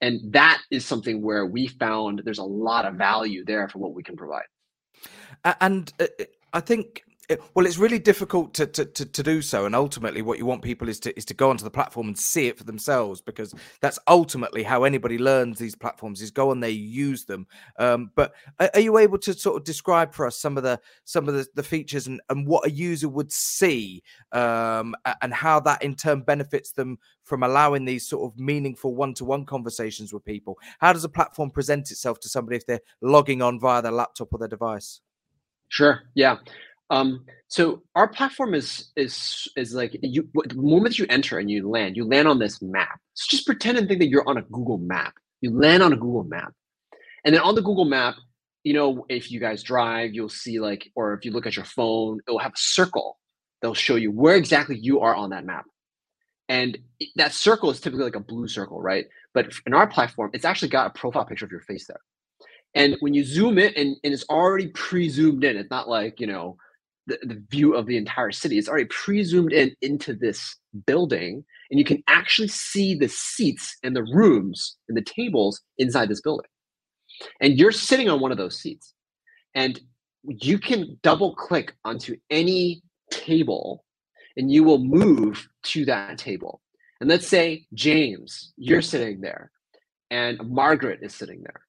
And 0.01 0.31
that 0.31 0.61
is 0.71 0.85
something 0.85 1.21
where 1.21 1.45
we 1.45 1.67
found 1.67 2.21
there's 2.23 2.39
a 2.39 2.43
lot 2.43 2.85
of 2.85 2.95
value 2.95 3.43
there 3.43 3.67
for 3.67 3.79
what 3.79 3.93
we 3.93 4.03
can 4.03 4.15
provide. 4.15 4.45
And 5.59 5.91
uh, 5.99 6.07
I 6.53 6.61
think 6.61 7.03
well 7.53 7.65
it's 7.65 7.77
really 7.77 7.99
difficult 7.99 8.53
to, 8.53 8.65
to, 8.65 8.85
to 8.85 9.05
to 9.05 9.23
do 9.23 9.41
so 9.41 9.65
and 9.65 9.75
ultimately 9.75 10.21
what 10.21 10.37
you 10.37 10.45
want 10.45 10.61
people 10.61 10.89
is 10.89 10.99
to 10.99 11.15
is 11.17 11.25
to 11.25 11.33
go 11.33 11.49
onto 11.49 11.63
the 11.63 11.69
platform 11.69 12.07
and 12.07 12.17
see 12.17 12.47
it 12.47 12.57
for 12.57 12.63
themselves 12.63 13.21
because 13.21 13.53
that's 13.81 13.99
ultimately 14.07 14.63
how 14.63 14.83
anybody 14.83 15.17
learns 15.17 15.59
these 15.59 15.75
platforms 15.75 16.21
is 16.21 16.31
go 16.31 16.49
on 16.49 16.59
there 16.59 16.69
use 16.69 17.25
them 17.25 17.45
um, 17.77 18.11
but 18.15 18.33
are, 18.59 18.69
are, 18.73 18.79
you 18.79 18.97
able 18.97 19.17
to 19.17 19.33
sort 19.33 19.57
of 19.57 19.63
describe 19.63 20.13
for 20.13 20.25
us 20.25 20.37
some 20.37 20.57
of 20.57 20.63
the 20.63 20.79
some 21.03 21.27
of 21.27 21.35
the, 21.35 21.45
the 21.55 21.63
features 21.63 22.07
and, 22.07 22.19
and 22.29 22.47
what 22.47 22.65
a 22.65 22.71
user 22.71 23.09
would 23.09 23.31
see 23.31 24.01
um, 24.31 24.95
and 25.21 25.33
how 25.33 25.59
that 25.59 25.83
in 25.83 25.95
turn 25.95 26.21
benefits 26.21 26.71
them 26.71 26.97
from 27.23 27.43
allowing 27.43 27.85
these 27.85 28.07
sort 28.07 28.31
of 28.31 28.39
meaningful 28.39 28.95
one-to-one 28.95 29.45
conversations 29.45 30.11
with 30.13 30.25
people 30.25 30.57
how 30.79 30.91
does 30.91 31.03
a 31.03 31.09
platform 31.09 31.51
present 31.51 31.91
itself 31.91 32.19
to 32.19 32.29
somebody 32.29 32.57
if 32.57 32.65
they're 32.65 32.81
logging 33.01 33.41
on 33.41 33.59
via 33.59 33.81
their 33.81 33.91
laptop 33.91 34.33
or 34.33 34.39
their 34.39 34.47
device 34.47 35.01
Sure. 35.69 36.01
Yeah. 36.15 36.37
Um, 36.89 37.25
so 37.47 37.83
our 37.95 38.07
platform 38.07 38.53
is 38.53 38.91
is 38.95 39.47
is 39.55 39.73
like 39.73 39.97
you 40.01 40.27
the 40.45 40.55
moment 40.55 40.97
you 40.97 41.05
enter 41.09 41.37
and 41.39 41.49
you 41.49 41.69
land, 41.69 41.95
you 41.95 42.05
land 42.05 42.27
on 42.27 42.39
this 42.39 42.61
map. 42.61 42.99
So 43.13 43.27
just 43.29 43.45
pretend 43.45 43.77
and 43.77 43.87
think 43.87 43.99
that 43.99 44.09
you're 44.09 44.27
on 44.27 44.37
a 44.37 44.41
Google 44.43 44.77
map. 44.77 45.13
You 45.41 45.51
land 45.57 45.83
on 45.83 45.93
a 45.93 45.97
Google 45.97 46.23
map. 46.23 46.53
And 47.25 47.35
then 47.35 47.41
on 47.41 47.55
the 47.55 47.61
Google 47.61 47.85
map, 47.85 48.15
you 48.63 48.73
know, 48.73 49.05
if 49.09 49.31
you 49.31 49.39
guys 49.39 49.63
drive, 49.63 50.13
you'll 50.13 50.29
see 50.29 50.59
like, 50.59 50.91
or 50.95 51.13
if 51.13 51.25
you 51.25 51.31
look 51.31 51.47
at 51.47 51.55
your 51.55 51.65
phone, 51.65 52.19
it'll 52.27 52.39
have 52.39 52.53
a 52.53 52.57
circle 52.57 53.17
that'll 53.61 53.75
show 53.75 53.95
you 53.95 54.11
where 54.11 54.35
exactly 54.35 54.77
you 54.77 55.01
are 55.01 55.15
on 55.15 55.29
that 55.31 55.45
map. 55.45 55.65
And 56.47 56.77
that 57.15 57.33
circle 57.33 57.69
is 57.69 57.79
typically 57.79 58.05
like 58.05 58.15
a 58.15 58.21
blue 58.21 58.47
circle, 58.47 58.81
right? 58.81 59.05
But 59.33 59.53
in 59.65 59.73
our 59.73 59.87
platform, 59.87 60.31
it's 60.33 60.45
actually 60.45 60.69
got 60.69 60.87
a 60.87 60.99
profile 60.99 61.25
picture 61.25 61.45
of 61.45 61.51
your 61.51 61.61
face 61.61 61.85
there. 61.87 62.01
And 62.73 62.97
when 62.99 63.13
you 63.13 63.23
zoom 63.23 63.57
in 63.57 63.73
and, 63.75 63.95
and 64.03 64.13
it's 64.13 64.25
already 64.29 64.67
pre-zoomed 64.67 65.43
in, 65.43 65.57
it's 65.57 65.69
not 65.71 65.87
like, 65.89 66.19
you 66.19 66.27
know, 66.27 66.57
the, 67.07 67.17
the 67.23 67.43
view 67.49 67.75
of 67.75 67.85
the 67.85 67.97
entire 67.97 68.31
city. 68.31 68.57
It's 68.57 68.69
already 68.69 68.85
pre-zoomed 68.85 69.53
in 69.53 69.75
into 69.81 70.13
this 70.13 70.55
building, 70.85 71.43
and 71.69 71.79
you 71.79 71.85
can 71.85 72.03
actually 72.07 72.47
see 72.49 72.95
the 72.95 73.07
seats 73.07 73.77
and 73.83 73.95
the 73.95 74.03
rooms 74.03 74.77
and 74.87 74.97
the 74.97 75.01
tables 75.01 75.61
inside 75.77 76.09
this 76.09 76.21
building. 76.21 76.49
And 77.41 77.57
you're 77.57 77.71
sitting 77.71 78.09
on 78.09 78.19
one 78.19 78.31
of 78.31 78.37
those 78.37 78.59
seats, 78.59 78.93
and 79.55 79.79
you 80.23 80.59
can 80.59 80.99
double 81.01 81.35
click 81.35 81.73
onto 81.83 82.15
any 82.29 82.81
table, 83.11 83.83
and 84.37 84.51
you 84.51 84.63
will 84.63 84.79
move 84.79 85.49
to 85.63 85.85
that 85.85 86.17
table. 86.17 86.61
And 87.01 87.09
let's 87.09 87.27
say 87.27 87.65
James, 87.73 88.53
you're 88.57 88.81
sitting 88.81 89.21
there, 89.21 89.51
and 90.11 90.37
Margaret 90.49 90.99
is 91.01 91.15
sitting 91.15 91.41
there. 91.41 91.61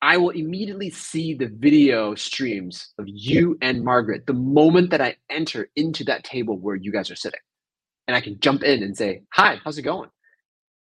I 0.00 0.16
will 0.16 0.30
immediately 0.30 0.90
see 0.90 1.34
the 1.34 1.48
video 1.48 2.14
streams 2.14 2.92
of 2.98 3.06
you 3.08 3.58
and 3.62 3.84
Margaret 3.84 4.26
the 4.26 4.32
moment 4.32 4.90
that 4.90 5.00
I 5.00 5.16
enter 5.28 5.68
into 5.74 6.04
that 6.04 6.24
table 6.24 6.56
where 6.56 6.76
you 6.76 6.92
guys 6.92 7.10
are 7.10 7.16
sitting. 7.16 7.40
And 8.06 8.16
I 8.16 8.20
can 8.20 8.38
jump 8.40 8.62
in 8.62 8.82
and 8.82 8.96
say, 8.96 9.22
Hi, 9.32 9.60
how's 9.64 9.76
it 9.76 9.82
going? 9.82 10.10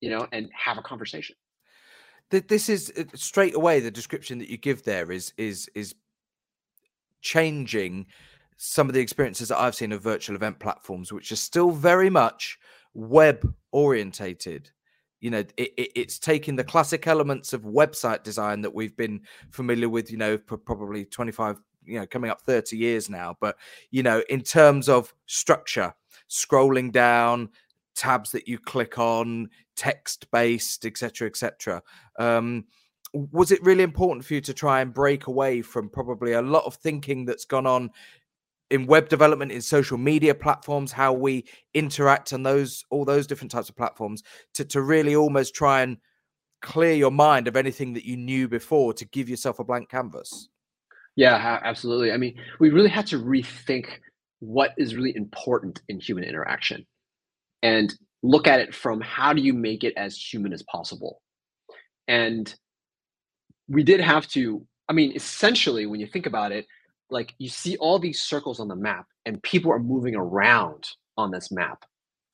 You 0.01 0.11
know, 0.11 0.27
and 0.31 0.49
have 0.53 0.77
a 0.77 0.83
conversation. 0.83 1.35
This 2.29 2.69
is 2.69 2.91
uh, 2.97 3.03
straight 3.15 3.55
away 3.55 3.79
the 3.79 3.89
description 3.89 4.37
that 4.39 4.49
you 4.49 4.57
give 4.57 4.83
there 4.83 5.11
is 5.11 5.33
is 5.37 5.69
is 5.73 5.95
changing 7.21 8.05
some 8.57 8.87
of 8.87 8.93
the 8.93 8.99
experiences 8.99 9.47
that 9.47 9.59
I've 9.59 9.75
seen 9.75 9.91
of 9.91 10.01
virtual 10.01 10.35
event 10.35 10.59
platforms, 10.59 11.11
which 11.11 11.31
are 11.31 11.37
still 11.37 11.71
very 11.71 12.09
much 12.09 12.57
web 12.93 13.53
orientated 13.71 14.71
you 15.19 15.29
know 15.29 15.39
it, 15.39 15.73
it, 15.77 15.91
it's 15.95 16.19
taking 16.19 16.55
the 16.55 16.63
classic 16.63 17.07
elements 17.07 17.53
of 17.53 17.61
website 17.63 18.23
design 18.23 18.61
that 18.61 18.73
we've 18.73 18.95
been 18.95 19.21
familiar 19.51 19.89
with 19.89 20.11
you 20.11 20.17
know 20.17 20.37
for 20.45 20.57
probably 20.57 21.05
25 21.05 21.59
you 21.87 21.99
know 21.99 22.05
coming 22.05 22.29
up 22.29 22.41
30 22.41 22.77
years 22.77 23.09
now. 23.09 23.35
But 23.39 23.57
you 23.91 24.03
know 24.03 24.21
in 24.29 24.41
terms 24.41 24.89
of 24.89 25.13
structure 25.25 25.93
scrolling 26.29 26.91
down 26.91 27.49
tabs 27.95 28.31
that 28.31 28.47
you 28.47 28.59
click 28.59 28.99
on 28.99 29.49
text 29.75 30.29
based 30.31 30.85
etc 30.85 31.27
etc 31.27 31.81
um, 32.19 32.65
was 33.13 33.51
it 33.51 33.63
really 33.63 33.83
important 33.83 34.25
for 34.25 34.33
you 34.33 34.41
to 34.41 34.53
try 34.53 34.81
and 34.81 34.93
break 34.93 35.27
away 35.27 35.61
from 35.61 35.89
probably 35.89 36.33
a 36.33 36.41
lot 36.41 36.65
of 36.65 36.75
thinking 36.75 37.25
that's 37.25 37.45
gone 37.45 37.65
on 37.65 37.89
in 38.69 38.85
web 38.85 39.09
development 39.09 39.51
in 39.51 39.61
social 39.61 39.97
media 39.97 40.35
platforms 40.35 40.91
how 40.91 41.13
we 41.13 41.45
interact 41.73 42.33
on 42.33 42.43
those 42.43 42.83
all 42.89 43.05
those 43.05 43.27
different 43.27 43.51
types 43.51 43.69
of 43.69 43.75
platforms 43.75 44.23
to, 44.53 44.65
to 44.65 44.81
really 44.81 45.15
almost 45.15 45.55
try 45.55 45.81
and 45.81 45.97
clear 46.61 46.93
your 46.93 47.11
mind 47.11 47.47
of 47.47 47.55
anything 47.55 47.93
that 47.93 48.05
you 48.05 48.17
knew 48.17 48.47
before 48.47 48.93
to 48.93 49.05
give 49.05 49.29
yourself 49.29 49.59
a 49.59 49.63
blank 49.63 49.89
canvas 49.89 50.49
Yeah, 51.17 51.59
absolutely. 51.63 52.11
I 52.11 52.17
mean, 52.17 52.35
we 52.59 52.69
really 52.69 52.89
had 52.89 53.07
to 53.07 53.19
rethink 53.19 53.87
what 54.39 54.73
is 54.77 54.95
really 54.95 55.15
important 55.17 55.81
in 55.89 55.99
human 55.99 56.23
interaction 56.23 56.85
and 57.63 57.91
look 58.21 58.47
at 58.47 58.59
it 58.59 58.73
from 58.73 59.01
how 59.01 59.33
do 59.33 59.41
you 59.41 59.51
make 59.51 59.83
it 59.83 59.95
as 59.97 60.15
human 60.15 60.53
as 60.53 60.61
possible. 60.71 61.19
And 62.07 62.53
we 63.67 63.83
did 63.83 63.99
have 63.99 64.27
to, 64.29 64.63
I 64.87 64.93
mean, 64.93 65.11
essentially, 65.15 65.87
when 65.87 65.99
you 65.99 66.05
think 66.05 66.27
about 66.27 66.51
it, 66.51 66.67
like 67.09 67.33
you 67.37 67.49
see 67.49 67.77
all 67.77 67.99
these 67.99 68.21
circles 68.21 68.59
on 68.59 68.67
the 68.67 68.75
map 68.75 69.07
and 69.25 69.41
people 69.43 69.71
are 69.71 69.79
moving 69.79 70.15
around 70.15 70.89
on 71.17 71.31
this 71.31 71.51
map 71.51 71.85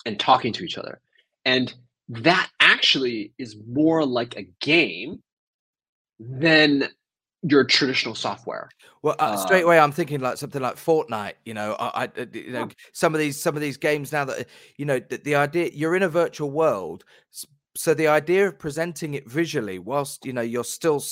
and 0.06 0.20
talking 0.20 0.54
to 0.54 0.64
each 0.64 0.78
other. 0.78 1.00
And 1.46 1.74
that 2.10 2.50
actually 2.60 3.34
is 3.38 3.56
more 3.68 4.06
like 4.06 4.36
a 4.36 4.48
game 4.60 5.22
than 6.20 6.90
your 7.44 7.64
traditional 7.66 8.16
software. 8.16 8.70
Well, 9.02 9.16
uh, 9.20 9.36
straight 9.36 9.64
uh, 9.64 9.66
away, 9.66 9.80
I'm 9.80 9.92
thinking 9.92 10.22
like 10.22 10.38
something 10.38 10.62
like 10.62 10.76
Fortnite. 10.76 11.34
You 11.46 11.54
know, 11.54 11.76
I, 11.78 12.06
I 12.06 12.28
you 12.32 12.52
know, 12.52 12.70
some 12.94 13.14
of 13.14 13.20
these 13.20 13.40
some 13.40 13.56
of 13.56 13.62
these 13.62 13.78
games 13.78 14.12
now 14.12 14.26
that 14.26 14.48
you 14.78 14.86
know 14.86 15.00
the, 15.00 15.18
the 15.18 15.36
idea 15.36 15.70
you're 15.74 15.96
in 15.96 16.04
a 16.04 16.10
virtual 16.10 16.52
world, 16.52 17.04
so 17.76 17.94
the 17.94 18.08
idea 18.08 18.48
of 18.48 18.58
presenting 18.60 19.14
it 19.14 19.30
visually 19.30 19.78
whilst 19.78 20.26
you 20.26 20.32
know 20.32 20.42
you're 20.42 20.64
still 20.64 21.04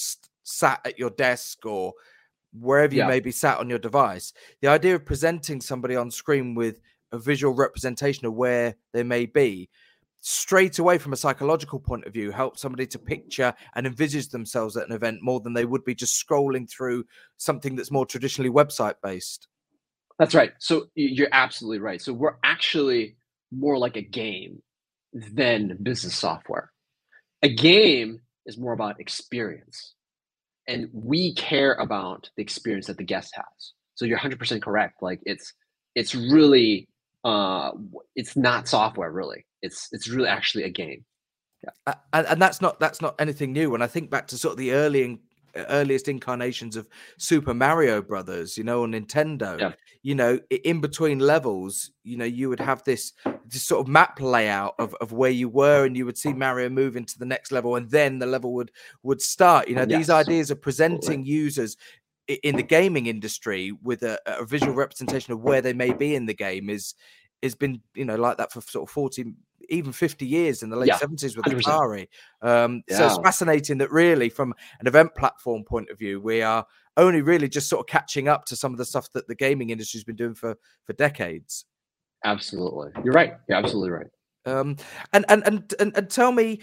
sat 0.44 0.80
at 0.86 0.98
your 0.98 1.10
desk 1.10 1.66
or 1.66 1.94
wherever 2.54 2.94
you 2.94 3.02
yeah. 3.02 3.08
may 3.08 3.20
be 3.20 3.32
sat 3.32 3.60
on 3.60 3.70
your 3.70 3.80
device, 3.80 4.34
the 4.62 4.68
idea 4.68 4.96
of 4.96 5.06
presenting 5.06 5.62
somebody 5.62 5.96
on 5.96 6.12
screen 6.12 6.56
with 6.56 6.80
a 7.12 7.20
visual 7.20 7.54
representation 7.54 8.26
of 8.26 8.34
where 8.34 8.76
they 8.94 9.04
may 9.04 9.26
be 9.26 9.70
straight 10.22 10.78
away 10.78 10.98
from 10.98 11.14
a 11.14 11.18
psychological 11.18 11.80
point 11.80 12.06
of 12.06 12.14
view 12.14 12.32
helps 12.32 12.62
somebody 12.62 12.86
to 12.86 13.00
picture 13.00 13.54
and 13.76 13.88
envisage 13.88 14.30
themselves 14.30 14.78
at 14.78 14.88
an 14.88 14.94
event 14.94 15.18
more 15.22 15.40
than 15.40 15.54
they 15.54 15.66
would 15.66 15.84
be 15.84 15.96
just 15.96 16.24
scrolling 16.24 16.70
through 16.70 17.04
something 17.38 17.76
that's 17.76 17.90
more 17.90 18.06
traditionally 18.06 18.50
website 18.50 18.94
based 19.02 19.48
that's 20.22 20.36
right. 20.36 20.52
So 20.60 20.86
you're 20.94 21.30
absolutely 21.32 21.80
right. 21.80 22.00
So 22.00 22.14
we're 22.14 22.36
actually 22.44 23.16
more 23.52 23.80
like 23.80 23.98
a 23.98 24.04
game 24.04 24.62
than 25.14 25.80
business 25.82 26.16
software. 26.16 26.72
A 27.42 27.50
game 27.50 28.22
is 28.46 28.56
more 28.56 28.74
about 28.74 29.00
experience 29.00 29.96
and 30.68 30.90
we 30.94 31.34
care 31.36 31.74
about 31.74 32.30
the 32.36 32.44
experience 32.44 32.88
that 32.88 32.98
the 32.98 33.04
guest 33.04 33.34
has 33.36 33.74
so 33.96 34.06
you're 34.06 34.18
100% 34.18 34.62
correct 34.62 35.02
like 35.02 35.20
it's 35.26 35.54
it's 35.96 36.16
really 36.16 36.88
uh 37.24 37.72
it's 38.16 38.36
not 38.36 38.68
software 38.68 39.12
really 39.12 39.46
it's 39.62 39.90
it's 39.92 40.08
really 40.08 40.28
actually 40.28 40.64
a 40.64 40.70
game 40.70 41.06
yeah. 41.64 41.94
and, 42.14 42.28
and 42.28 42.42
that's 42.42 42.62
not 42.62 42.80
that's 42.80 43.02
not 43.02 43.16
anything 43.20 43.54
new 43.54 43.70
when 43.70 43.82
i 43.82 43.88
think 43.88 44.10
back 44.10 44.28
to 44.28 44.38
sort 44.38 44.54
of 44.54 44.58
the 44.58 44.72
early 44.72 45.20
earliest 45.70 46.08
incarnations 46.08 46.76
of 46.76 46.88
super 47.18 47.54
mario 47.54 48.02
brothers 48.02 48.58
you 48.58 48.64
know 48.64 48.84
on 48.84 48.92
nintendo 48.92 49.60
yeah. 49.60 49.74
You 50.04 50.16
know 50.16 50.40
in 50.64 50.82
between 50.82 51.20
levels 51.20 51.92
you 52.04 52.18
know 52.18 52.26
you 52.26 52.50
would 52.50 52.60
have 52.60 52.84
this 52.84 53.14
this 53.46 53.64
sort 53.64 53.82
of 53.82 53.88
map 53.88 54.20
layout 54.20 54.74
of, 54.80 54.96
of 54.96 55.12
where 55.12 55.32
you 55.32 55.48
were 55.48 55.86
and 55.86 55.96
you 55.96 56.06
would 56.06 56.18
see 56.18 56.34
mario 56.34 56.70
move 56.70 56.96
into 56.96 57.18
the 57.20 57.26
next 57.26 57.52
level 57.52 57.76
and 57.76 57.90
then 57.90 58.20
the 58.20 58.26
level 58.26 58.54
would 58.54 58.72
would 59.04 59.22
start 59.22 59.68
you 59.68 59.76
know 59.76 59.86
yes. 59.88 60.00
these 60.00 60.10
ideas 60.10 60.52
of 60.52 60.62
presenting 60.62 61.24
users 61.26 61.78
in 62.44 62.56
the 62.56 62.64
gaming 62.64 63.08
industry 63.08 63.72
with 63.84 64.04
a, 64.04 64.20
a, 64.26 64.46
visual 64.46 64.74
representation 64.74 65.34
of 65.34 65.42
where 65.42 65.62
they 65.62 65.74
may 65.74 65.92
be 65.92 66.16
in 66.16 66.26
the 66.26 66.34
game 66.34 66.70
is 66.70 66.96
has 67.44 67.56
been 67.56 67.82
you 67.94 68.06
know 68.06 68.16
like 68.16 68.38
that 68.38 68.52
for 68.52 68.62
sort 68.62 68.88
of 68.88 68.94
40 68.94 69.34
even 69.70 69.92
50 69.92 70.26
years 70.26 70.64
in 70.64 70.70
the 70.70 70.76
late 70.76 70.88
yeah, 70.88 70.98
70s 70.98 71.36
with 71.38 71.46
100%. 71.46 71.62
Atari. 71.62 72.08
Um, 72.42 72.84
yeah. 72.90 72.98
So 72.98 73.06
it's 73.08 73.18
fascinating 73.24 73.78
that 73.78 73.92
really 73.92 74.30
from 74.30 74.54
an 74.80 74.88
event 74.88 75.16
platform 75.16 75.64
point 75.64 75.90
of 75.90 75.98
view, 75.98 76.20
we 76.20 76.42
are 76.42 76.66
only 76.98 77.22
really 77.22 77.48
just 77.48 77.70
sort 77.70 77.80
of 77.80 77.88
catching 77.88 78.28
up 78.28 78.46
to 78.46 78.56
some 78.56 78.72
of 78.72 78.78
the 78.78 78.86
stuff 78.86 79.12
that 79.14 79.28
the 79.28 79.36
gaming 79.36 79.70
industry's 79.70 80.04
been 80.04 80.16
doing 80.16 80.36
for 80.36 80.56
for 80.86 80.94
decades. 80.94 81.66
Absolutely. 82.24 82.92
You're 83.04 83.14
right. 83.14 83.34
You're 83.48 83.58
absolutely 83.58 83.90
right. 83.92 84.08
Um, 84.46 84.76
and, 85.14 85.26
and, 85.30 85.44
and, 85.46 85.74
and, 85.80 85.98
and 85.98 86.10
tell 86.10 86.32
me 86.32 86.62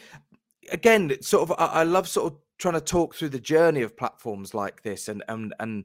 again, 0.71 1.21
sort 1.23 1.51
of, 1.51 1.57
I, 1.59 1.81
I 1.81 1.83
love 1.85 2.09
sort 2.09 2.33
of 2.33 2.39
trying 2.59 2.75
to 2.75 2.81
talk 2.81 3.15
through 3.15 3.31
the 3.31 3.41
journey 3.41 3.83
of 3.83 3.97
platforms 3.97 4.53
like 4.53 4.83
this 4.83 5.09
and 5.09 5.23
and 5.29 5.55
and 5.61 5.85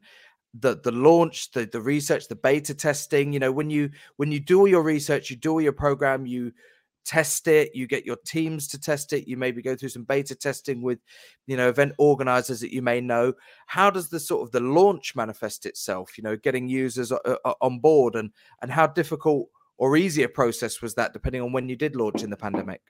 the 0.60 0.80
the 0.84 0.92
launch 0.92 1.52
the 1.52 1.66
the 1.66 1.82
research 1.82 2.28
the 2.28 2.36
beta 2.36 2.74
testing 2.74 3.32
you 3.32 3.40
know 3.40 3.52
when 3.52 3.70
you 3.70 3.90
when 4.18 4.32
you 4.32 4.40
do 4.40 4.60
all 4.60 4.68
your 4.68 4.84
research 4.84 5.30
you 5.30 5.36
do 5.36 5.52
all 5.52 5.62
your 5.62 5.72
program 5.72 6.26
you 6.26 6.52
test 7.06 7.48
it 7.48 7.76
you 7.76 7.88
get 7.88 8.06
your 8.06 8.18
teams 8.26 8.68
to 8.68 8.80
test 8.80 9.14
it 9.14 9.28
you 9.28 9.36
maybe 9.36 9.62
go 9.62 9.76
through 9.76 9.90
some 9.90 10.04
beta 10.04 10.36
testing 10.36 10.82
with 10.82 11.00
you 11.48 11.58
know 11.58 11.70
event 11.70 11.94
organizers 11.98 12.60
that 12.62 12.74
you 12.74 12.82
may 12.82 13.02
know 13.02 13.34
how 13.68 13.90
does 13.90 14.10
the 14.10 14.20
sort 14.20 14.42
of 14.42 14.52
the 14.52 14.60
launch 14.60 15.16
manifest 15.16 15.66
itself 15.66 16.18
you 16.18 16.24
know 16.24 16.36
getting 16.36 16.68
users 16.68 17.12
uh, 17.12 17.18
uh, 17.26 17.54
on 17.62 17.80
board 17.80 18.16
and 18.16 18.32
and 18.62 18.72
how 18.72 18.88
difficult 18.88 19.48
or 19.78 19.98
easy 19.98 20.24
a 20.24 20.30
process 20.30 20.82
was 20.82 20.94
that 20.96 21.14
depending 21.14 21.42
on 21.42 21.52
when 21.52 21.68
you 21.68 21.76
did 21.76 21.96
launch 21.96 22.24
in 22.24 22.30
the 22.30 22.38
pandemic 22.38 22.82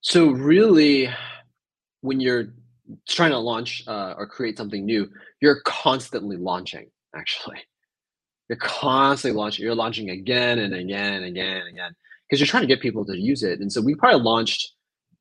so 0.00 0.30
really 0.30 1.08
when 2.02 2.20
you're 2.20 2.52
trying 3.08 3.30
to 3.30 3.38
launch 3.38 3.84
uh, 3.86 4.14
or 4.16 4.26
create 4.26 4.56
something 4.56 4.84
new, 4.84 5.10
you're 5.40 5.60
constantly 5.64 6.36
launching. 6.36 6.90
Actually, 7.14 7.58
you're 8.48 8.58
constantly 8.58 9.38
launching. 9.38 9.64
You're 9.64 9.74
launching 9.74 10.10
again 10.10 10.58
and 10.58 10.74
again 10.74 11.14
and 11.14 11.24
again 11.24 11.56
and 11.58 11.68
again 11.68 11.94
because 12.32 12.40
you're 12.40 12.46
trying 12.46 12.62
to 12.62 12.66
get 12.66 12.80
people 12.80 13.04
to 13.04 13.14
use 13.14 13.42
it. 13.42 13.60
And 13.60 13.70
so 13.70 13.82
we 13.82 13.94
probably 13.94 14.22
launched 14.22 14.72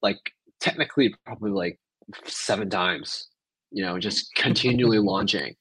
like 0.01 0.31
technically 0.61 1.13
probably 1.25 1.51
like 1.51 1.77
seven 2.23 2.69
times. 2.69 3.27
You 3.69 3.83
know, 3.83 3.99
just 3.99 4.33
continually 4.35 4.99
launching, 4.99 5.55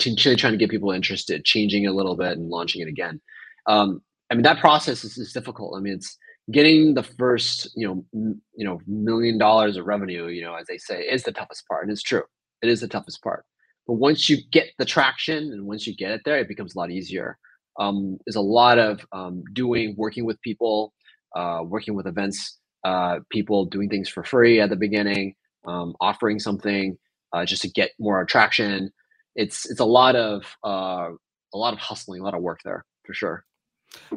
continually 0.00 0.34
trying 0.34 0.54
to 0.54 0.58
get 0.58 0.70
people 0.70 0.90
interested, 0.90 1.44
changing 1.44 1.84
it 1.84 1.86
a 1.86 1.92
little 1.92 2.16
bit 2.16 2.36
and 2.36 2.48
launching 2.48 2.82
it 2.82 2.88
again. 2.88 3.20
Um, 3.66 4.02
I 4.28 4.34
mean, 4.34 4.42
that 4.42 4.58
process 4.58 5.04
is, 5.04 5.16
is 5.18 5.32
difficult. 5.32 5.76
I 5.76 5.80
mean, 5.80 5.94
it's 5.94 6.18
getting 6.50 6.94
the 6.94 7.04
first 7.04 7.70
you 7.76 7.86
know 7.86 8.04
m- 8.12 8.42
you 8.56 8.64
know 8.64 8.80
million 8.88 9.38
dollars 9.38 9.76
of 9.76 9.86
revenue 9.86 10.28
you 10.28 10.42
know 10.42 10.54
as 10.54 10.66
they 10.66 10.78
say 10.78 11.02
is 11.02 11.22
the 11.22 11.30
toughest 11.30 11.68
part 11.68 11.82
and 11.82 11.92
it's 11.92 12.02
true 12.02 12.22
it 12.62 12.70
is 12.70 12.80
the 12.80 12.88
toughest 12.88 13.22
part 13.22 13.44
but 13.86 13.92
once 13.92 14.30
you 14.30 14.38
get 14.50 14.68
the 14.78 14.84
traction 14.86 15.52
and 15.52 15.66
once 15.66 15.86
you 15.86 15.94
get 15.94 16.10
it 16.10 16.22
there 16.24 16.38
it 16.38 16.48
becomes 16.48 16.74
a 16.74 16.78
lot 16.78 16.90
easier 16.90 17.36
um, 17.78 18.18
there's 18.26 18.36
a 18.36 18.40
lot 18.40 18.78
of 18.78 19.04
um, 19.12 19.42
doing 19.52 19.94
working 19.96 20.24
with 20.24 20.40
people 20.42 20.92
uh, 21.36 21.60
working 21.64 21.94
with 21.94 22.06
events 22.06 22.58
uh, 22.84 23.18
people 23.30 23.66
doing 23.66 23.88
things 23.88 24.08
for 24.08 24.24
free 24.24 24.60
at 24.60 24.70
the 24.70 24.76
beginning 24.76 25.34
um, 25.66 25.94
offering 26.00 26.38
something 26.38 26.96
uh, 27.32 27.44
just 27.44 27.62
to 27.62 27.68
get 27.68 27.90
more 27.98 28.20
attraction. 28.20 28.90
It's 29.36 29.70
it's 29.70 29.80
a 29.80 29.84
lot 29.84 30.16
of 30.16 30.56
uh, 30.64 31.10
a 31.54 31.58
lot 31.58 31.72
of 31.72 31.78
hustling 31.78 32.20
a 32.20 32.24
lot 32.24 32.34
of 32.34 32.42
work 32.42 32.60
there 32.64 32.84
for 33.04 33.14
sure 33.14 33.44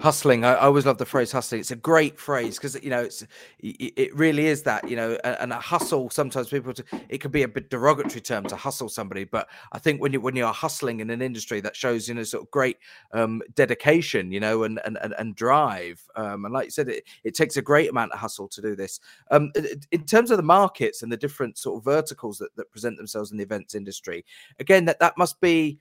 hustling 0.01 0.43
I, 0.43 0.53
I, 0.53 0.65
always 0.65 0.85
love 0.85 0.97
the 0.97 1.05
phrase 1.05 1.31
hustling. 1.31 1.61
It's 1.61 1.71
a 1.71 1.75
great 1.75 2.19
phrase 2.19 2.57
because 2.57 2.81
you 2.83 2.89
know 2.89 3.01
it's 3.01 3.25
it 3.59 4.13
really 4.15 4.47
is 4.47 4.63
that 4.63 4.89
you 4.89 4.95
know 4.95 5.17
and 5.23 5.51
a 5.53 5.59
hustle 5.59 6.09
sometimes 6.09 6.49
people 6.49 6.73
to, 6.73 6.83
it 7.09 7.19
could 7.19 7.31
be 7.31 7.43
a 7.43 7.47
bit 7.47 7.69
derogatory 7.69 8.21
term 8.21 8.45
to 8.45 8.55
hustle 8.55 8.89
somebody 8.89 9.23
but 9.23 9.47
i 9.71 9.79
think 9.79 10.01
when 10.01 10.13
you 10.13 10.19
when 10.19 10.35
you're 10.35 10.51
hustling 10.51 10.99
in 10.99 11.09
an 11.09 11.21
industry 11.21 11.61
that 11.61 11.75
shows 11.75 12.07
you 12.07 12.13
know 12.13 12.23
sort 12.23 12.43
of 12.43 12.51
great 12.51 12.77
um 13.13 13.41
dedication 13.55 14.31
you 14.31 14.39
know 14.39 14.63
and 14.63 14.79
and 14.85 14.97
and, 15.01 15.13
and 15.17 15.35
drive 15.35 16.01
um 16.15 16.45
and 16.45 16.53
like 16.53 16.65
you 16.65 16.71
said 16.71 16.89
it, 16.89 17.03
it 17.23 17.35
takes 17.35 17.57
a 17.57 17.61
great 17.61 17.89
amount 17.89 18.11
of 18.11 18.19
hustle 18.19 18.47
to 18.47 18.61
do 18.61 18.75
this. 18.75 18.99
Um 19.29 19.51
in 19.91 20.05
terms 20.05 20.31
of 20.31 20.37
the 20.37 20.43
markets 20.43 21.01
and 21.01 21.11
the 21.11 21.17
different 21.17 21.57
sort 21.57 21.77
of 21.77 21.83
verticals 21.85 22.37
that, 22.39 22.55
that 22.55 22.71
present 22.71 22.97
themselves 22.97 23.31
in 23.31 23.37
the 23.37 23.43
events 23.43 23.75
industry 23.75 24.25
again 24.59 24.85
that 24.85 24.99
that 24.99 25.17
must 25.17 25.39
be 25.39 25.79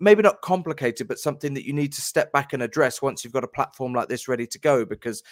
maybe 0.00 0.22
not 0.22 0.40
complicated, 0.42 1.08
but 1.08 1.18
something 1.18 1.54
that 1.54 1.66
you 1.66 1.72
need 1.72 1.92
to 1.92 2.00
step 2.00 2.32
back 2.32 2.52
and 2.52 2.62
address 2.62 3.02
once 3.02 3.24
you've 3.24 3.32
got 3.32 3.44
a 3.44 3.48
platform 3.48 3.92
like 3.92 4.08
this 4.08 4.28
ready 4.28 4.46
to 4.46 4.58
go 4.58 4.84
because 4.84 5.22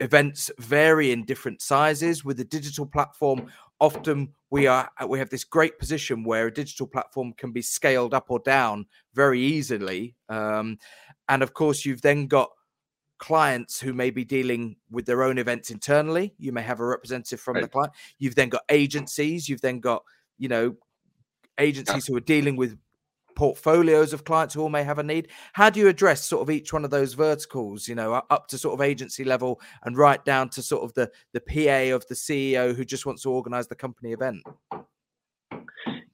events 0.00 0.50
vary 0.58 1.10
in 1.10 1.24
different 1.24 1.62
sizes 1.62 2.24
with 2.24 2.38
a 2.38 2.44
digital 2.44 2.84
platform 2.84 3.50
often 3.80 4.32
we 4.50 4.66
are 4.66 4.90
we 5.08 5.18
have 5.18 5.30
this 5.30 5.44
great 5.44 5.78
position 5.78 6.24
where 6.24 6.46
a 6.46 6.52
digital 6.52 6.86
platform 6.86 7.32
can 7.36 7.52
be 7.52 7.62
scaled 7.62 8.12
up 8.12 8.26
or 8.28 8.38
down 8.40 8.86
very 9.14 9.40
easily 9.40 10.14
um, 10.28 10.78
and 11.28 11.42
of 11.42 11.54
course 11.54 11.84
you've 11.84 12.02
then 12.02 12.26
got 12.26 12.50
clients 13.18 13.80
who 13.80 13.94
may 13.94 14.10
be 14.10 14.24
dealing 14.24 14.76
with 14.90 15.06
their 15.06 15.22
own 15.22 15.38
events 15.38 15.70
internally 15.70 16.34
you 16.38 16.52
may 16.52 16.62
have 16.62 16.80
a 16.80 16.84
representative 16.84 17.40
from 17.40 17.54
right. 17.54 17.62
the 17.62 17.68
client 17.68 17.92
you've 18.18 18.34
then 18.34 18.50
got 18.50 18.62
agencies 18.68 19.48
you've 19.48 19.62
then 19.62 19.80
got 19.80 20.02
you 20.38 20.48
know 20.48 20.74
agencies 21.58 22.06
yeah. 22.06 22.12
who 22.12 22.16
are 22.16 22.20
dealing 22.20 22.56
with 22.56 22.76
portfolios 23.36 24.12
of 24.12 24.24
clients 24.24 24.54
who 24.54 24.62
all 24.62 24.68
may 24.68 24.82
have 24.82 24.98
a 24.98 25.02
need. 25.02 25.28
How 25.52 25.70
do 25.70 25.78
you 25.78 25.88
address 25.88 26.24
sort 26.24 26.42
of 26.42 26.50
each 26.50 26.72
one 26.72 26.84
of 26.84 26.90
those 26.90 27.14
verticals, 27.14 27.86
you 27.86 27.94
know, 27.94 28.14
up 28.30 28.48
to 28.48 28.58
sort 28.58 28.74
of 28.74 28.80
agency 28.80 29.22
level 29.22 29.60
and 29.84 29.96
right 29.96 30.24
down 30.24 30.48
to 30.50 30.62
sort 30.62 30.82
of 30.82 30.92
the 30.94 31.10
the 31.32 31.40
PA 31.40 31.94
of 31.94 32.06
the 32.08 32.14
CEO 32.14 32.74
who 32.74 32.84
just 32.84 33.06
wants 33.06 33.22
to 33.22 33.30
organize 33.30 33.68
the 33.68 33.76
company 33.76 34.12
event? 34.12 34.42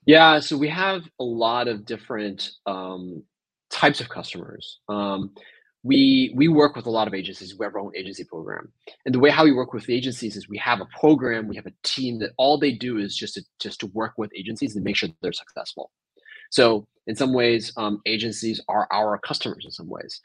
Yeah, 0.05 0.41
so 0.41 0.59
we 0.59 0.69
have 0.69 1.03
a 1.21 1.25
lot 1.25 1.69
of 1.69 1.85
different 1.85 2.51
um, 2.67 3.23
types 3.71 4.01
of 4.01 4.09
customers. 4.09 4.81
Um, 4.89 5.33
we 5.85 6.33
we 6.37 6.49
work 6.49 6.77
with 6.77 6.87
a 6.87 6.91
lot 6.91 7.09
of 7.09 7.15
agencies. 7.15 7.57
We 7.59 7.65
have 7.65 7.75
our 7.75 7.81
own 7.81 7.97
agency 7.97 8.25
program, 8.25 8.73
and 9.05 9.15
the 9.15 9.19
way 9.19 9.31
how 9.31 9.45
we 9.45 9.53
work 9.53 9.73
with 9.73 9.91
agencies 9.91 10.37
is 10.37 10.49
we 10.49 10.59
have 10.59 10.81
a 10.81 10.87
program, 10.99 11.49
we 11.49 11.57
have 11.57 11.67
a 11.67 11.73
team 11.83 12.19
that 12.21 12.31
all 12.37 12.59
they 12.59 12.73
do 12.73 12.99
is 12.99 13.17
just 13.17 13.35
to 13.35 13.43
just 13.61 13.81
to 13.81 13.87
work 13.89 14.15
with 14.17 14.31
agencies 14.37 14.77
and 14.77 14.85
make 14.85 14.97
sure 14.97 15.09
they're 15.23 15.33
successful. 15.33 15.91
So 16.51 16.87
in 17.07 17.17
some 17.17 17.33
ways, 17.33 17.73
um, 17.77 18.01
agencies 18.07 18.61
are 18.69 18.87
our 18.93 19.19
customers 19.19 19.65
in 19.65 19.71
some 19.71 19.88
ways, 19.88 20.21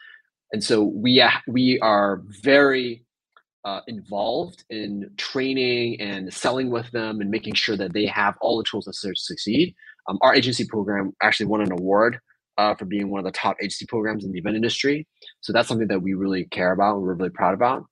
and 0.52 0.64
so 0.64 0.84
we 0.84 1.24
we 1.48 1.80
are 1.80 2.22
very 2.42 3.04
uh, 3.66 3.82
involved 3.88 4.64
in 4.70 5.12
training 5.18 6.00
and 6.00 6.34
selling 6.34 6.70
with 6.70 6.90
them 6.92 7.20
and 7.20 7.30
making 7.30 7.54
sure 7.54 7.76
that 7.76 7.92
they 7.92 8.06
have 8.06 8.36
all 8.40 8.58
the 8.58 8.64
tools 8.64 8.88
necessary 8.88 9.14
to 9.14 9.22
succeed. 9.22 9.76
Um, 10.08 10.18
our 10.22 10.34
agency 10.34 10.66
program 10.66 11.14
actually 11.22 11.48
won 11.48 11.62
an 11.62 11.74
award 11.74 12.20
uh, 12.58 12.76
for 12.76 12.86
being 12.86 13.10
one 13.10 13.20
of 13.20 13.26
the 13.26 13.38
top 13.38 13.58
agency 13.62 13.86
programs 13.86 14.24
in 14.24 14.32
the 14.32 14.40
event 14.40 14.56
industry. 14.56 15.06
So 15.42 15.52
that's 15.52 15.68
something 15.68 15.90
that 15.90 16.02
we 16.02 16.14
really 16.14 16.46
care 16.46 16.72
about 16.72 16.96
and 16.96 17.04
we're 17.04 17.16
really 17.16 17.30
proud 17.30 17.54
about. 17.54 17.84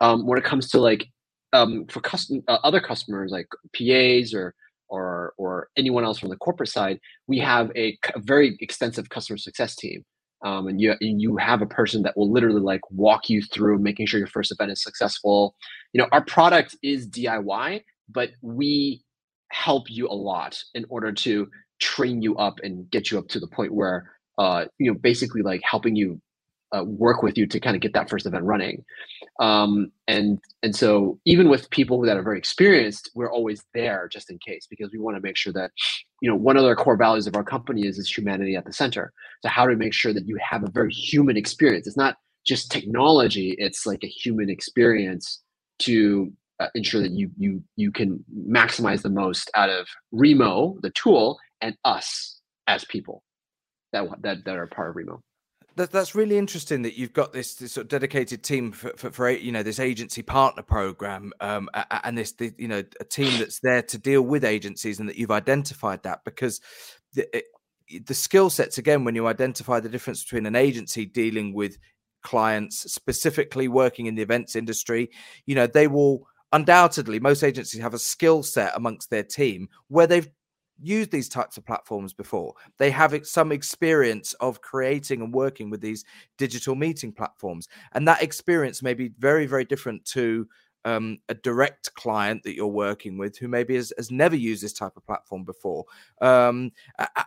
Um, 0.00 0.26
when 0.26 0.38
it 0.38 0.44
comes 0.44 0.70
to 0.70 0.80
like 0.80 1.06
um, 1.52 1.86
for 1.88 2.00
custom 2.00 2.42
uh, 2.48 2.58
other 2.64 2.80
customers 2.80 3.30
like 3.30 3.48
PAs 3.76 4.32
or 4.32 4.54
or 4.88 5.34
or 5.36 5.68
anyone 5.76 6.04
else 6.04 6.18
from 6.18 6.30
the 6.30 6.36
corporate 6.36 6.68
side, 6.68 6.98
we 7.26 7.38
have 7.38 7.70
a, 7.76 7.98
a 8.14 8.20
very 8.20 8.56
extensive 8.60 9.08
customer 9.08 9.38
success 9.38 9.74
team 9.76 10.04
um, 10.42 10.68
and 10.68 10.80
you 10.80 10.94
and 11.00 11.20
you 11.20 11.36
have 11.36 11.62
a 11.62 11.66
person 11.66 12.02
that 12.02 12.16
will 12.16 12.30
literally 12.30 12.60
like 12.60 12.80
walk 12.90 13.28
you 13.28 13.42
through 13.42 13.78
making 13.78 14.06
sure 14.06 14.18
your 14.18 14.28
first 14.28 14.52
event 14.52 14.70
is 14.70 14.82
successful. 14.82 15.54
You 15.92 16.00
know, 16.00 16.08
our 16.12 16.24
product 16.24 16.76
is 16.82 17.08
DIY, 17.08 17.82
but 18.08 18.30
we 18.42 19.02
help 19.50 19.90
you 19.90 20.06
a 20.06 20.14
lot 20.14 20.60
in 20.74 20.84
order 20.88 21.12
to 21.12 21.48
train 21.80 22.22
you 22.22 22.36
up 22.36 22.60
and 22.62 22.88
get 22.90 23.10
you 23.10 23.18
up 23.18 23.28
to 23.28 23.40
the 23.40 23.48
point 23.48 23.74
where 23.74 24.12
uh, 24.38 24.66
you 24.78 24.90
know 24.90 24.98
basically 24.98 25.42
like 25.42 25.60
helping 25.68 25.96
you 25.96 26.20
uh, 26.76 26.84
work 26.84 27.22
with 27.22 27.38
you 27.38 27.46
to 27.46 27.60
kind 27.60 27.76
of 27.76 27.82
get 27.82 27.92
that 27.94 28.10
first 28.10 28.26
event 28.26 28.44
running. 28.44 28.84
Um, 29.40 29.90
and 30.06 30.38
and 30.62 30.74
so 30.74 31.18
even 31.24 31.48
with 31.48 31.70
people 31.70 32.00
that 32.02 32.16
are 32.16 32.22
very 32.22 32.38
experienced, 32.38 33.10
we're 33.14 33.30
always 33.30 33.64
there 33.74 34.08
just 34.12 34.30
in 34.30 34.38
case 34.38 34.66
because 34.68 34.90
we 34.92 34.98
want 34.98 35.16
to 35.16 35.22
make 35.22 35.36
sure 35.36 35.52
that 35.52 35.70
you 36.20 36.30
know 36.30 36.36
one 36.36 36.56
of 36.56 36.64
the 36.64 36.74
core 36.74 36.96
values 36.96 37.26
of 37.26 37.36
our 37.36 37.44
company 37.44 37.86
is 37.86 37.98
is 37.98 38.10
humanity 38.10 38.56
at 38.56 38.64
the 38.64 38.72
center. 38.72 39.12
So 39.42 39.48
how 39.48 39.66
to 39.66 39.76
make 39.76 39.94
sure 39.94 40.12
that 40.12 40.26
you 40.26 40.38
have 40.42 40.64
a 40.64 40.70
very 40.70 40.92
human 40.92 41.36
experience. 41.36 41.86
It's 41.86 41.96
not 41.96 42.16
just 42.46 42.70
technology; 42.70 43.54
it's 43.58 43.86
like 43.86 44.02
a 44.02 44.08
human 44.08 44.50
experience 44.50 45.42
to 45.80 46.32
uh, 46.60 46.68
ensure 46.74 47.00
that 47.00 47.12
you 47.12 47.30
you 47.38 47.62
you 47.76 47.92
can 47.92 48.24
maximize 48.48 49.02
the 49.02 49.10
most 49.10 49.50
out 49.54 49.70
of 49.70 49.86
Remo, 50.12 50.76
the 50.82 50.90
tool, 50.90 51.38
and 51.60 51.76
us 51.84 52.40
as 52.66 52.84
people 52.84 53.22
that 53.92 54.04
that 54.22 54.44
that 54.44 54.56
are 54.56 54.66
part 54.66 54.90
of 54.90 54.96
Remo 54.96 55.22
that, 55.78 55.92
that's 55.92 56.14
really 56.14 56.36
interesting 56.36 56.82
that 56.82 56.98
you've 56.98 57.12
got 57.12 57.32
this, 57.32 57.54
this 57.54 57.72
sort 57.72 57.84
of 57.84 57.88
dedicated 57.88 58.42
team 58.42 58.72
for, 58.72 58.92
for, 58.96 59.10
for, 59.10 59.30
you 59.30 59.52
know 59.52 59.62
this 59.62 59.80
agency 59.80 60.22
partner 60.22 60.62
program 60.62 61.32
um, 61.40 61.70
and 62.04 62.18
this 62.18 62.32
the, 62.32 62.52
you 62.58 62.68
know 62.68 62.82
a 63.00 63.04
team 63.04 63.38
that's 63.38 63.60
there 63.60 63.82
to 63.82 63.98
deal 63.98 64.22
with 64.22 64.44
agencies 64.44 64.98
and 64.98 65.08
that 65.08 65.16
you've 65.16 65.30
identified 65.30 66.02
that 66.02 66.24
because 66.24 66.60
the, 67.14 67.44
the 68.04 68.14
skill 68.14 68.50
sets 68.50 68.78
again 68.78 69.04
when 69.04 69.14
you 69.14 69.26
identify 69.26 69.80
the 69.80 69.88
difference 69.88 70.22
between 70.24 70.46
an 70.46 70.56
agency 70.56 71.06
dealing 71.06 71.54
with 71.54 71.78
clients 72.22 72.92
specifically 72.92 73.68
working 73.68 74.06
in 74.06 74.16
the 74.16 74.22
events 74.22 74.56
industry 74.56 75.08
you 75.46 75.54
know 75.54 75.66
they 75.66 75.86
will 75.86 76.26
undoubtedly 76.52 77.20
most 77.20 77.44
agencies 77.44 77.80
have 77.80 77.94
a 77.94 77.98
skill 77.98 78.42
set 78.42 78.72
amongst 78.74 79.10
their 79.10 79.22
team 79.22 79.68
where 79.88 80.06
they've 80.06 80.28
used 80.80 81.10
these 81.10 81.28
types 81.28 81.56
of 81.56 81.66
platforms 81.66 82.12
before. 82.12 82.54
They 82.78 82.90
have 82.90 83.18
some 83.26 83.52
experience 83.52 84.34
of 84.34 84.60
creating 84.60 85.22
and 85.22 85.32
working 85.32 85.70
with 85.70 85.80
these 85.80 86.04
digital 86.36 86.74
meeting 86.74 87.12
platforms. 87.12 87.68
And 87.92 88.06
that 88.08 88.22
experience 88.22 88.82
may 88.82 88.94
be 88.94 89.10
very, 89.18 89.46
very 89.46 89.64
different 89.64 90.04
to 90.06 90.48
um, 90.84 91.18
a 91.28 91.34
direct 91.34 91.92
client 91.94 92.42
that 92.44 92.54
you're 92.54 92.66
working 92.66 93.18
with 93.18 93.36
who 93.36 93.48
maybe 93.48 93.74
has, 93.74 93.92
has 93.98 94.10
never 94.10 94.36
used 94.36 94.62
this 94.62 94.72
type 94.72 94.96
of 94.96 95.04
platform 95.04 95.44
before. 95.44 95.84
Um, 96.20 96.70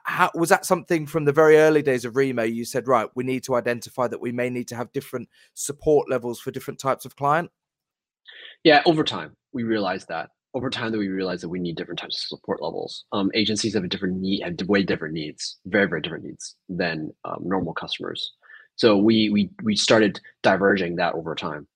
how, 0.06 0.32
was 0.34 0.50
that 0.50 0.66
something 0.66 1.06
from 1.06 1.26
the 1.26 1.32
very 1.32 1.58
early 1.58 1.82
days 1.82 2.06
of 2.06 2.16
Remo? 2.16 2.44
You 2.44 2.66
said, 2.66 2.88
right, 2.88 3.10
we 3.16 3.24
need 3.24 3.44
to 3.44 3.56
identify 3.56 4.08
that 4.08 4.22
we 4.22 4.32
may 4.32 4.50
need 4.50 4.68
to 4.70 4.76
have 4.76 4.92
different 4.94 5.30
support 5.54 6.10
levels 6.10 6.40
for 6.40 6.52
different 6.52 6.80
types 6.80 7.06
of 7.06 7.16
client? 7.16 7.52
Yeah, 8.64 8.82
over 8.86 9.04
time, 9.04 9.36
we 9.52 9.64
realized 9.64 10.08
that 10.08 10.30
over 10.54 10.70
time 10.70 10.92
that 10.92 10.98
we 10.98 11.08
realized 11.08 11.44
that 11.44 11.50
we 11.50 11.60
need 11.60 11.78
different 11.78 12.00
types 12.00 12.18
of 12.18 12.38
support 12.38 12.62
levels. 12.62 13.06
Um, 13.12 13.32
agencies 13.34 13.74
have 13.74 13.84
a 13.84 13.88
different 13.88 14.20
need, 14.20 14.42
have 14.44 14.56
way 14.68 14.84
different 14.84 15.14
needs, 15.14 15.58
very 15.66 15.88
very 15.88 16.02
different 16.02 16.26
needs 16.26 16.56
than 16.70 17.12
um, 17.26 17.40
normal 17.44 17.74
customers. 17.74 18.34
So 18.76 18.98
we 18.98 19.30
we 19.30 19.50
we 19.64 19.76
started 19.76 20.20
diverging 20.44 20.96
that 20.98 21.14
over 21.14 21.36
time. 21.36 21.68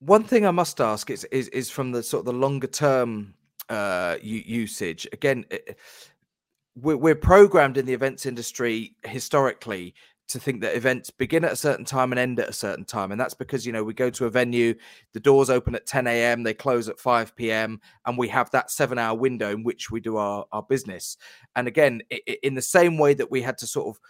One 0.00 0.24
thing 0.24 0.46
I 0.46 0.50
must 0.50 0.80
ask 0.80 1.10
is 1.10 1.24
is, 1.24 1.48
is 1.48 1.70
from 1.70 1.92
the 1.92 2.02
sort 2.02 2.20
of 2.20 2.26
the 2.26 2.32
longer 2.38 2.66
term 2.66 3.34
uh, 3.68 4.16
usage. 4.22 5.06
Again, 5.12 5.44
we're, 6.76 6.96
we're 6.96 7.14
programmed 7.14 7.76
in 7.76 7.86
the 7.86 7.94
events 7.94 8.26
industry 8.26 8.94
historically 9.04 9.94
to 10.28 10.40
think 10.40 10.60
that 10.60 10.76
events 10.76 11.10
begin 11.10 11.44
at 11.44 11.52
a 11.52 11.56
certain 11.56 11.84
time 11.84 12.12
and 12.12 12.18
end 12.18 12.40
at 12.40 12.48
a 12.48 12.52
certain 12.52 12.84
time. 12.84 13.12
And 13.12 13.20
that's 13.20 13.34
because, 13.34 13.64
you 13.64 13.72
know, 13.72 13.84
we 13.84 13.94
go 13.94 14.10
to 14.10 14.26
a 14.26 14.30
venue, 14.30 14.74
the 15.12 15.20
doors 15.20 15.50
open 15.50 15.74
at 15.74 15.86
10 15.86 16.06
a.m., 16.06 16.42
they 16.42 16.54
close 16.54 16.88
at 16.88 16.98
5 16.98 17.36
p.m., 17.36 17.80
and 18.04 18.18
we 18.18 18.28
have 18.28 18.50
that 18.50 18.70
seven 18.70 18.98
hour 18.98 19.16
window 19.16 19.52
in 19.52 19.62
which 19.62 19.90
we 19.90 20.00
do 20.00 20.16
our, 20.16 20.44
our 20.50 20.62
business. 20.62 21.16
And 21.54 21.68
again, 21.68 22.02
in 22.42 22.54
the 22.54 22.62
same 22.62 22.98
way 22.98 23.14
that 23.14 23.30
we 23.30 23.42
had 23.42 23.58
to 23.58 23.66
sort 23.66 23.88
of 23.88 24.00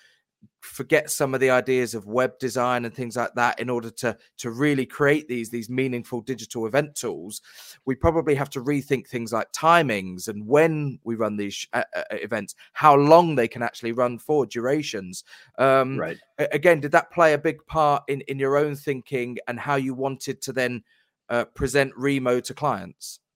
forget 0.60 1.10
some 1.10 1.32
of 1.34 1.40
the 1.40 1.50
ideas 1.50 1.94
of 1.94 2.06
web 2.06 2.38
design 2.38 2.84
and 2.84 2.94
things 2.94 3.16
like 3.16 3.32
that 3.34 3.58
in 3.60 3.70
order 3.70 3.90
to 3.90 4.16
to 4.36 4.50
really 4.50 4.84
create 4.84 5.28
these 5.28 5.48
these 5.48 5.70
meaningful 5.70 6.20
digital 6.20 6.66
event 6.66 6.94
tools 6.94 7.40
we 7.84 7.94
probably 7.94 8.34
have 8.34 8.50
to 8.50 8.60
rethink 8.60 9.06
things 9.06 9.32
like 9.32 9.50
timings 9.52 10.28
and 10.28 10.46
when 10.46 10.98
we 11.04 11.14
run 11.14 11.36
these 11.36 11.66
uh, 11.72 11.82
uh, 11.94 12.02
events 12.10 12.54
how 12.72 12.94
long 12.94 13.34
they 13.34 13.48
can 13.48 13.62
actually 13.62 13.92
run 13.92 14.18
for 14.18 14.44
durations. 14.46 15.24
Um, 15.58 15.98
right. 15.98 16.18
again 16.38 16.80
did 16.80 16.92
that 16.92 17.10
play 17.10 17.32
a 17.32 17.38
big 17.38 17.64
part 17.66 18.02
in 18.08 18.20
in 18.22 18.38
your 18.38 18.56
own 18.56 18.76
thinking 18.76 19.38
and 19.48 19.58
how 19.58 19.76
you 19.76 19.94
wanted 19.94 20.42
to 20.42 20.52
then 20.52 20.82
uh, 21.28 21.44
present 21.44 21.92
remo 21.96 22.40
to 22.40 22.54
clients? 22.54 23.20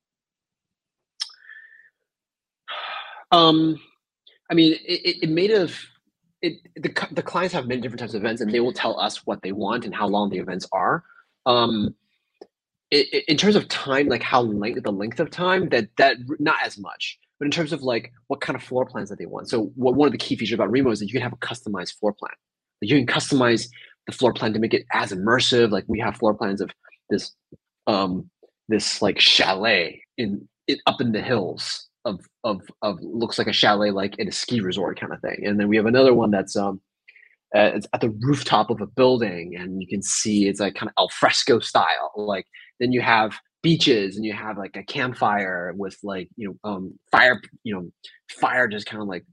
Um 3.32 3.80
i 4.50 4.54
mean 4.54 4.72
it, 4.84 5.18
it 5.22 5.30
made 5.30 5.52
of 5.52 5.72
it, 6.42 6.54
the, 6.76 7.08
the 7.12 7.22
clients 7.22 7.54
have 7.54 7.66
many 7.66 7.80
different 7.80 8.00
types 8.00 8.14
of 8.14 8.22
events 8.22 8.40
and 8.40 8.52
they 8.52 8.60
will 8.60 8.72
tell 8.72 8.98
us 8.98 9.26
what 9.26 9.42
they 9.42 9.52
want 9.52 9.84
and 9.84 9.94
how 9.94 10.06
long 10.06 10.30
the 10.30 10.38
events 10.38 10.66
are. 10.72 11.04
Um, 11.46 11.94
in 12.90 13.36
terms 13.36 13.54
of 13.54 13.68
time 13.68 14.08
like 14.08 14.22
how 14.22 14.40
length 14.42 14.82
the 14.82 14.90
length 14.90 15.20
of 15.20 15.30
time 15.30 15.68
that 15.68 15.88
that 15.96 16.16
not 16.40 16.56
as 16.64 16.76
much 16.76 17.20
but 17.40 17.46
in 17.46 17.50
terms 17.50 17.72
of 17.72 17.82
like 17.82 18.12
what 18.26 18.40
kind 18.40 18.54
of 18.54 18.62
floor 18.62 18.84
plans 18.84 19.08
that 19.08 19.18
they 19.18 19.26
want. 19.26 19.48
So 19.48 19.72
what, 19.74 19.94
one 19.94 20.06
of 20.06 20.12
the 20.12 20.18
key 20.18 20.36
features 20.36 20.54
about 20.54 20.70
remo 20.70 20.90
is 20.90 21.00
that 21.00 21.06
you 21.06 21.12
can 21.12 21.22
have 21.22 21.32
a 21.32 21.36
customized 21.36 21.98
floor 21.98 22.12
plan. 22.12 22.34
Like 22.82 22.90
you 22.90 22.98
can 22.98 23.06
customize 23.06 23.68
the 24.06 24.12
floor 24.12 24.34
plan 24.34 24.52
to 24.52 24.58
make 24.58 24.74
it 24.74 24.84
as 24.92 25.10
immersive. 25.10 25.70
Like 25.70 25.84
we 25.88 25.98
have 26.00 26.16
floor 26.16 26.34
plans 26.34 26.60
of 26.60 26.70
this 27.08 27.34
um 27.86 28.30
this 28.68 29.00
like 29.00 29.18
chalet 29.18 30.02
in 30.18 30.46
it, 30.68 30.80
up 30.86 31.00
in 31.00 31.12
the 31.12 31.22
hills 31.22 31.88
of 32.04 32.20
of 32.44 32.62
of 32.82 32.98
looks 33.02 33.38
like 33.38 33.46
a 33.46 33.52
chalet 33.52 33.90
like 33.90 34.18
in 34.18 34.28
a 34.28 34.32
ski 34.32 34.60
resort 34.60 34.98
kind 34.98 35.12
of 35.12 35.20
thing. 35.20 35.44
And 35.44 35.58
then 35.58 35.68
we 35.68 35.76
have 35.76 35.86
another 35.86 36.14
one 36.14 36.30
that's 36.30 36.56
um 36.56 36.80
uh, 37.54 37.72
it's 37.74 37.86
at 37.92 38.00
the 38.00 38.10
rooftop 38.20 38.70
of 38.70 38.80
a 38.80 38.86
building 38.86 39.56
and 39.58 39.80
you 39.80 39.88
can 39.88 40.02
see 40.02 40.48
it's 40.48 40.60
like 40.60 40.74
kind 40.74 40.88
of 40.88 40.94
al 40.98 41.08
fresco 41.08 41.58
style. 41.58 42.12
Like 42.16 42.46
then 42.78 42.92
you 42.92 43.00
have 43.00 43.34
beaches 43.62 44.16
and 44.16 44.24
you 44.24 44.32
have 44.32 44.56
like 44.56 44.76
a 44.76 44.82
campfire 44.82 45.74
with 45.76 45.98
like 46.02 46.28
you 46.36 46.48
know 46.48 46.70
um 46.70 46.98
fire 47.10 47.40
you 47.62 47.74
know 47.74 47.90
fire 48.30 48.66
just 48.66 48.86
kind 48.86 49.02
of 49.02 49.08
like 49.08 49.24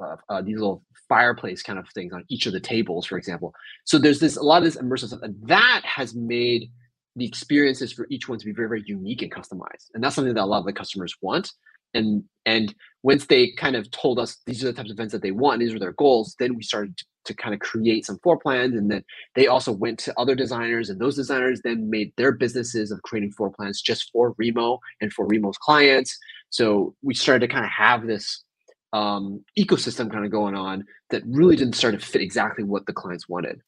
uh, 0.00 0.16
uh, 0.28 0.42
these 0.42 0.56
little 0.56 0.82
fireplace 1.08 1.62
kind 1.62 1.78
of 1.78 1.86
things 1.94 2.12
on 2.12 2.24
each 2.28 2.46
of 2.46 2.52
the 2.52 2.60
tables 2.60 3.06
for 3.06 3.18
example. 3.18 3.52
So 3.84 3.98
there's 3.98 4.20
this 4.20 4.36
a 4.36 4.42
lot 4.42 4.58
of 4.58 4.64
this 4.64 4.76
immersive 4.76 5.08
stuff 5.08 5.20
and 5.22 5.36
that 5.46 5.82
has 5.84 6.14
made 6.14 6.70
the 7.16 7.26
experiences 7.26 7.92
for 7.92 8.06
each 8.10 8.28
one 8.28 8.38
to 8.38 8.46
be 8.46 8.52
very 8.52 8.68
very 8.68 8.82
unique 8.86 9.22
and 9.22 9.30
customized. 9.30 9.90
And 9.92 10.02
that's 10.02 10.14
something 10.14 10.32
that 10.32 10.42
a 10.42 10.46
lot 10.46 10.60
of 10.60 10.66
the 10.66 10.72
customers 10.72 11.14
want 11.20 11.52
and 11.94 12.24
and 12.46 12.74
once 13.02 13.26
they 13.26 13.52
kind 13.52 13.76
of 13.76 13.90
told 13.90 14.18
us 14.18 14.38
these 14.46 14.62
are 14.62 14.66
the 14.66 14.72
types 14.72 14.90
of 14.90 14.96
events 14.96 15.12
that 15.12 15.22
they 15.22 15.30
want 15.30 15.60
these 15.60 15.72
were 15.72 15.78
their 15.78 15.92
goals 15.92 16.34
then 16.38 16.54
we 16.54 16.62
started 16.62 16.96
to, 16.96 17.04
to 17.24 17.34
kind 17.34 17.54
of 17.54 17.60
create 17.60 18.04
some 18.04 18.18
floor 18.18 18.38
plans 18.38 18.74
and 18.74 18.90
then 18.90 19.02
they 19.34 19.46
also 19.46 19.72
went 19.72 19.98
to 19.98 20.12
other 20.18 20.34
designers 20.34 20.90
and 20.90 21.00
those 21.00 21.16
designers 21.16 21.60
then 21.62 21.88
made 21.88 22.12
their 22.16 22.32
businesses 22.32 22.90
of 22.90 23.02
creating 23.02 23.32
floor 23.32 23.50
plans 23.50 23.80
just 23.80 24.10
for 24.12 24.34
remo 24.38 24.78
and 25.00 25.12
for 25.12 25.26
remo's 25.26 25.58
clients. 25.58 26.16
So 26.50 26.94
we 27.02 27.14
started 27.14 27.46
to 27.46 27.52
kind 27.52 27.64
of 27.64 27.70
have 27.70 28.06
this 28.06 28.44
um, 28.92 29.42
ecosystem 29.58 30.10
kind 30.10 30.24
of 30.24 30.30
going 30.30 30.54
on 30.54 30.84
that 31.10 31.22
really 31.26 31.56
didn't 31.56 31.74
start 31.74 31.98
to 31.98 32.06
fit 32.06 32.22
exactly 32.22 32.62
what 32.62 32.86
the 32.86 32.92
clients 32.92 33.28
wanted 33.28 33.60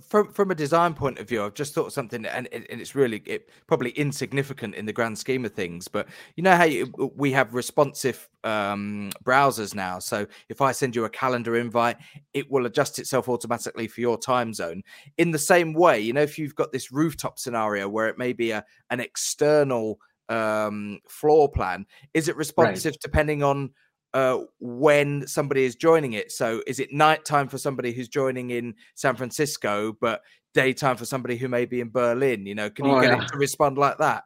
from 0.00 0.32
from 0.32 0.50
a 0.50 0.54
design 0.54 0.94
point 0.94 1.18
of 1.18 1.28
view, 1.28 1.44
I've 1.44 1.54
just 1.54 1.74
thought 1.74 1.92
something, 1.92 2.24
and, 2.26 2.48
and 2.52 2.64
it's 2.68 2.94
really 2.94 3.22
it, 3.26 3.50
probably 3.66 3.90
insignificant 3.90 4.74
in 4.74 4.86
the 4.86 4.92
grand 4.92 5.18
scheme 5.18 5.44
of 5.44 5.52
things. 5.52 5.88
But 5.88 6.08
you 6.36 6.42
know 6.42 6.56
how 6.56 6.64
you, 6.64 6.92
we 7.16 7.32
have 7.32 7.54
responsive 7.54 8.28
um, 8.44 9.10
browsers 9.24 9.74
now. 9.74 9.98
So 9.98 10.26
if 10.48 10.60
I 10.60 10.72
send 10.72 10.94
you 10.96 11.04
a 11.04 11.10
calendar 11.10 11.56
invite, 11.56 11.96
it 12.34 12.50
will 12.50 12.66
adjust 12.66 12.98
itself 12.98 13.28
automatically 13.28 13.88
for 13.88 14.00
your 14.00 14.18
time 14.18 14.54
zone. 14.54 14.82
In 15.16 15.30
the 15.30 15.38
same 15.38 15.72
way, 15.72 16.00
you 16.00 16.12
know, 16.12 16.22
if 16.22 16.38
you've 16.38 16.54
got 16.54 16.72
this 16.72 16.92
rooftop 16.92 17.38
scenario 17.38 17.88
where 17.88 18.08
it 18.08 18.18
may 18.18 18.32
be 18.32 18.50
a 18.50 18.64
an 18.90 19.00
external 19.00 19.98
um, 20.28 21.00
floor 21.08 21.50
plan, 21.50 21.86
is 22.14 22.28
it 22.28 22.36
responsive 22.36 22.92
right. 22.92 23.00
depending 23.02 23.42
on 23.42 23.70
uh, 24.18 24.44
when 24.58 25.26
somebody 25.26 25.64
is 25.64 25.76
joining 25.76 26.14
it. 26.14 26.32
So 26.32 26.62
is 26.66 26.80
it 26.80 26.92
nighttime 26.92 27.48
for 27.48 27.58
somebody 27.58 27.92
who's 27.92 28.08
joining 28.08 28.50
in 28.50 28.74
San 28.94 29.14
Francisco, 29.14 29.96
but 30.00 30.22
daytime 30.54 30.96
for 30.96 31.04
somebody 31.04 31.36
who 31.36 31.48
may 31.48 31.66
be 31.66 31.80
in 31.80 31.90
Berlin? 31.90 32.46
You 32.46 32.54
know, 32.54 32.68
can 32.70 32.86
you 32.86 32.92
oh, 32.92 33.00
get 33.00 33.10
yeah. 33.10 33.22
it 33.22 33.28
to 33.28 33.38
respond 33.38 33.78
like 33.78 33.98
that? 33.98 34.24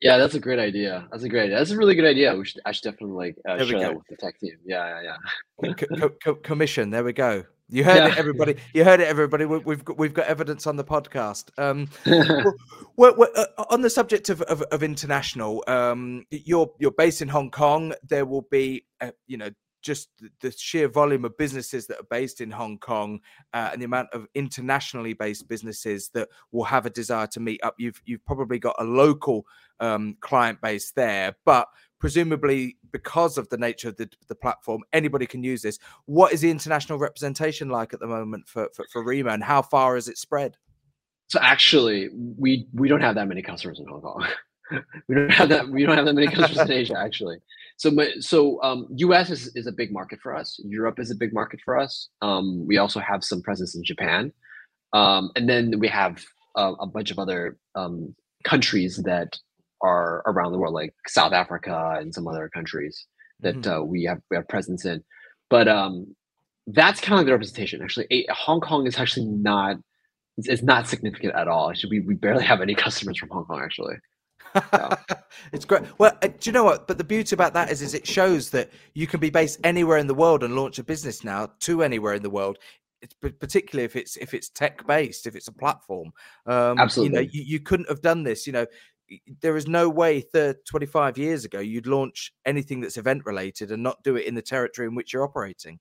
Yeah, 0.00 0.18
that's 0.18 0.34
a 0.34 0.40
great 0.40 0.58
idea. 0.58 1.08
That's 1.10 1.24
a 1.24 1.28
great 1.28 1.44
idea. 1.44 1.58
That's 1.58 1.70
a 1.70 1.76
really 1.76 1.94
good 1.94 2.04
idea. 2.04 2.36
We 2.36 2.44
should, 2.44 2.60
I 2.66 2.72
should 2.72 2.84
definitely 2.84 3.16
like 3.16 3.36
uh, 3.48 3.64
share 3.64 3.80
that 3.80 3.94
with 3.94 4.04
the 4.08 4.16
tech 4.16 4.38
team. 4.38 4.58
Yeah, 4.64 5.00
yeah, 5.02 5.16
yeah. 5.64 5.72
co- 5.72 6.10
co- 6.22 6.34
commission. 6.34 6.90
There 6.90 7.02
we 7.02 7.14
go. 7.14 7.44
You 7.68 7.82
heard 7.82 7.96
yeah. 7.96 8.08
it, 8.08 8.18
everybody. 8.18 8.56
You 8.74 8.84
heard 8.84 9.00
it, 9.00 9.08
everybody. 9.08 9.44
We've 9.44 9.84
got 9.84 9.98
we've 9.98 10.14
got 10.14 10.26
evidence 10.26 10.66
on 10.68 10.76
the 10.76 10.84
podcast. 10.84 11.50
Um, 11.58 11.88
well, 12.96 13.14
well, 13.16 13.28
uh, 13.34 13.64
on 13.70 13.82
the 13.82 13.90
subject 13.90 14.28
of 14.28 14.40
of, 14.42 14.62
of 14.62 14.84
international, 14.84 15.64
um, 15.66 16.24
you're 16.30 16.70
you're 16.78 16.92
based 16.92 17.22
in 17.22 17.28
Hong 17.28 17.50
Kong. 17.50 17.92
There 18.08 18.24
will 18.24 18.46
be, 18.50 18.86
uh, 19.00 19.10
you 19.26 19.36
know, 19.36 19.50
just 19.82 20.10
the 20.40 20.52
sheer 20.52 20.86
volume 20.86 21.24
of 21.24 21.36
businesses 21.36 21.88
that 21.88 21.98
are 21.98 22.08
based 22.10 22.40
in 22.40 22.52
Hong 22.52 22.78
Kong 22.78 23.20
uh, 23.52 23.70
and 23.72 23.80
the 23.80 23.86
amount 23.86 24.08
of 24.12 24.26
internationally 24.34 25.12
based 25.12 25.48
businesses 25.48 26.10
that 26.14 26.28
will 26.52 26.64
have 26.64 26.86
a 26.86 26.90
desire 26.90 27.26
to 27.28 27.40
meet 27.40 27.60
up. 27.64 27.74
You've 27.78 28.00
you've 28.04 28.24
probably 28.24 28.60
got 28.60 28.76
a 28.78 28.84
local 28.84 29.44
um, 29.80 30.16
client 30.20 30.60
base 30.60 30.92
there, 30.92 31.36
but 31.44 31.68
presumably 31.98 32.76
because 32.92 33.38
of 33.38 33.48
the 33.48 33.56
nature 33.56 33.88
of 33.88 33.96
the, 33.96 34.08
the 34.28 34.34
platform, 34.34 34.82
anybody 34.92 35.26
can 35.26 35.42
use 35.42 35.62
this. 35.62 35.78
What 36.06 36.32
is 36.32 36.40
the 36.40 36.50
international 36.50 36.98
representation 36.98 37.68
like 37.68 37.94
at 37.94 38.00
the 38.00 38.06
moment 38.06 38.48
for 38.48 38.68
for, 38.74 38.86
for 38.92 39.02
Remo, 39.02 39.30
and 39.30 39.42
how 39.42 39.62
far 39.62 39.94
has 39.94 40.08
it 40.08 40.18
spread? 40.18 40.56
So 41.28 41.40
actually, 41.40 42.08
we 42.12 42.66
we 42.72 42.88
don't 42.88 43.00
have 43.00 43.16
that 43.16 43.28
many 43.28 43.42
customers 43.42 43.80
in 43.80 43.86
Hong 43.86 44.00
Kong. 44.00 44.26
we 45.08 45.14
don't 45.14 45.30
have 45.30 45.48
that. 45.48 45.68
We 45.68 45.84
don't 45.84 45.96
have 45.96 46.06
that 46.06 46.14
many 46.14 46.28
customers 46.28 46.58
in 46.58 46.72
Asia 46.72 46.98
actually. 46.98 47.38
So 47.78 47.90
so 48.20 48.62
um, 48.62 48.86
U.S. 48.96 49.30
is, 49.30 49.48
is 49.54 49.66
a 49.66 49.72
big 49.72 49.92
market 49.92 50.20
for 50.22 50.34
us. 50.34 50.58
Europe 50.64 50.98
is 50.98 51.10
a 51.10 51.14
big 51.14 51.32
market 51.32 51.60
for 51.64 51.78
us. 51.78 52.08
Um, 52.22 52.66
we 52.66 52.78
also 52.78 53.00
have 53.00 53.22
some 53.22 53.42
presence 53.42 53.74
in 53.74 53.84
Japan, 53.84 54.32
um, 54.92 55.30
and 55.36 55.48
then 55.48 55.78
we 55.78 55.88
have 55.88 56.24
a, 56.56 56.72
a 56.80 56.86
bunch 56.86 57.10
of 57.10 57.18
other 57.18 57.58
um, 57.74 58.14
countries 58.44 58.96
that 59.04 59.36
are 59.82 60.22
around 60.26 60.52
the 60.52 60.58
world, 60.58 60.74
like 60.74 60.94
South 61.06 61.32
Africa 61.32 61.96
and 61.98 62.14
some 62.14 62.26
other 62.28 62.48
countries 62.48 63.06
that 63.40 63.56
mm-hmm. 63.56 63.70
uh, 63.70 63.82
we 63.82 64.04
have 64.04 64.20
we 64.30 64.36
have 64.36 64.48
presence 64.48 64.84
in. 64.84 65.02
But 65.50 65.68
um, 65.68 66.14
that's 66.66 67.00
kind 67.00 67.14
of 67.14 67.18
like 67.18 67.26
the 67.26 67.32
representation. 67.32 67.82
Actually, 67.82 68.06
a, 68.10 68.26
Hong 68.32 68.60
Kong 68.60 68.86
is 68.86 68.98
actually 68.98 69.26
not 69.26 69.76
it's, 70.36 70.48
it's 70.48 70.62
not 70.62 70.88
significant 70.88 71.34
at 71.34 71.48
all. 71.48 71.70
Actually, 71.70 72.00
we, 72.00 72.06
we 72.06 72.14
barely 72.14 72.44
have 72.44 72.60
any 72.60 72.74
customers 72.86 73.18
from 73.18 73.30
Hong 73.30 73.44
Kong 73.44 73.60
actually. 73.62 73.96
it's 75.52 75.64
great. 75.64 75.82
Well, 75.98 76.16
uh, 76.22 76.28
do 76.28 76.48
you 76.48 76.52
know 76.52 76.64
what? 76.64 76.86
But 76.86 76.98
the 76.98 77.04
beauty 77.04 77.34
about 77.34 77.52
that 77.54 77.70
is, 77.70 77.82
is 77.82 77.94
it 77.94 78.06
shows 78.06 78.50
that 78.50 78.70
you 78.94 79.06
can 79.06 79.20
be 79.20 79.30
based 79.30 79.60
anywhere 79.64 79.98
in 79.98 80.06
the 80.06 80.14
world 80.14 80.42
and 80.42 80.56
launch 80.56 80.78
a 80.78 80.84
business 80.84 81.24
now 81.24 81.50
to 81.60 81.82
anywhere 81.82 82.14
in 82.14 82.22
the 82.22 82.30
world. 82.30 82.58
It's 83.02 83.14
particularly 83.14 83.84
if 83.84 83.94
it's 83.94 84.16
if 84.16 84.32
it's 84.32 84.48
tech 84.48 84.86
based, 84.86 85.26
if 85.26 85.36
it's 85.36 85.48
a 85.48 85.52
platform. 85.52 86.12
Um, 86.46 86.78
Absolutely. 86.78 87.18
You 87.18 87.24
know, 87.24 87.30
you, 87.30 87.42
you 87.42 87.60
couldn't 87.60 87.88
have 87.90 88.00
done 88.00 88.22
this. 88.22 88.46
You 88.46 88.54
know, 88.54 88.66
there 89.40 89.56
is 89.56 89.66
no 89.66 89.88
way 89.88 90.20
30, 90.20 90.60
25 90.68 91.18
years 91.18 91.44
ago 91.44 91.60
you'd 91.60 91.86
launch 91.86 92.32
anything 92.44 92.80
that's 92.80 92.96
event 92.96 93.24
related 93.24 93.70
and 93.70 93.82
not 93.82 94.02
do 94.02 94.16
it 94.16 94.26
in 94.26 94.34
the 94.34 94.42
territory 94.42 94.88
in 94.88 94.94
which 94.94 95.12
you're 95.12 95.24
operating. 95.24 95.78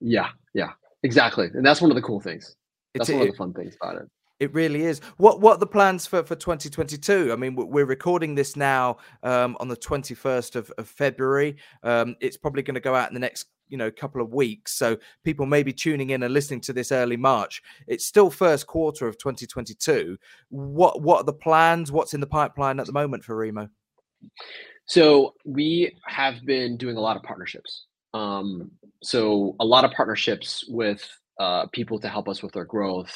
Yeah, 0.00 0.28
yeah, 0.54 0.72
exactly. 1.02 1.48
And 1.54 1.64
that's 1.64 1.80
one 1.80 1.90
of 1.90 1.94
the 1.94 2.02
cool 2.02 2.20
things. 2.20 2.56
That's 2.94 3.08
it's, 3.08 3.14
one 3.14 3.26
of 3.26 3.32
the 3.32 3.36
fun 3.36 3.52
things 3.52 3.76
about 3.80 4.02
it. 4.02 4.08
It 4.38 4.52
really 4.52 4.82
is. 4.82 5.00
What 5.16 5.40
what 5.40 5.56
are 5.56 5.58
the 5.58 5.66
plans 5.66 6.06
for, 6.06 6.22
for 6.22 6.34
2022? 6.34 7.32
I 7.32 7.36
mean, 7.36 7.56
we're 7.56 7.86
recording 7.86 8.34
this 8.34 8.54
now 8.54 8.98
um, 9.22 9.56
on 9.60 9.68
the 9.68 9.76
21st 9.76 10.56
of, 10.56 10.70
of 10.76 10.88
February. 10.88 11.56
Um, 11.82 12.16
it's 12.20 12.36
probably 12.36 12.62
going 12.62 12.74
to 12.74 12.80
go 12.80 12.94
out 12.94 13.08
in 13.08 13.14
the 13.14 13.20
next 13.20 13.46
you 13.68 13.76
know 13.76 13.86
a 13.86 13.92
couple 13.92 14.20
of 14.20 14.32
weeks, 14.32 14.72
so 14.72 14.96
people 15.24 15.46
may 15.46 15.62
be 15.62 15.72
tuning 15.72 16.10
in 16.10 16.22
and 16.22 16.32
listening 16.32 16.60
to 16.62 16.72
this 16.72 16.92
early 16.92 17.16
March. 17.16 17.62
It's 17.86 18.06
still 18.06 18.30
first 18.30 18.66
quarter 18.66 19.06
of 19.06 19.18
2022. 19.18 20.16
What 20.50 21.02
what 21.02 21.20
are 21.20 21.24
the 21.24 21.32
plans? 21.32 21.92
What's 21.92 22.14
in 22.14 22.20
the 22.20 22.26
pipeline 22.26 22.80
at 22.80 22.86
the 22.86 22.92
moment 22.92 23.24
for 23.24 23.36
Remo? 23.36 23.68
So 24.86 25.34
we 25.44 25.96
have 26.06 26.44
been 26.44 26.76
doing 26.76 26.96
a 26.96 27.00
lot 27.00 27.16
of 27.16 27.22
partnerships. 27.22 27.86
Um, 28.14 28.70
so 29.02 29.56
a 29.60 29.64
lot 29.64 29.84
of 29.84 29.90
partnerships 29.90 30.64
with 30.68 31.06
uh, 31.38 31.66
people 31.72 31.98
to 32.00 32.08
help 32.08 32.28
us 32.28 32.42
with 32.42 32.56
our 32.56 32.64
growth. 32.64 33.12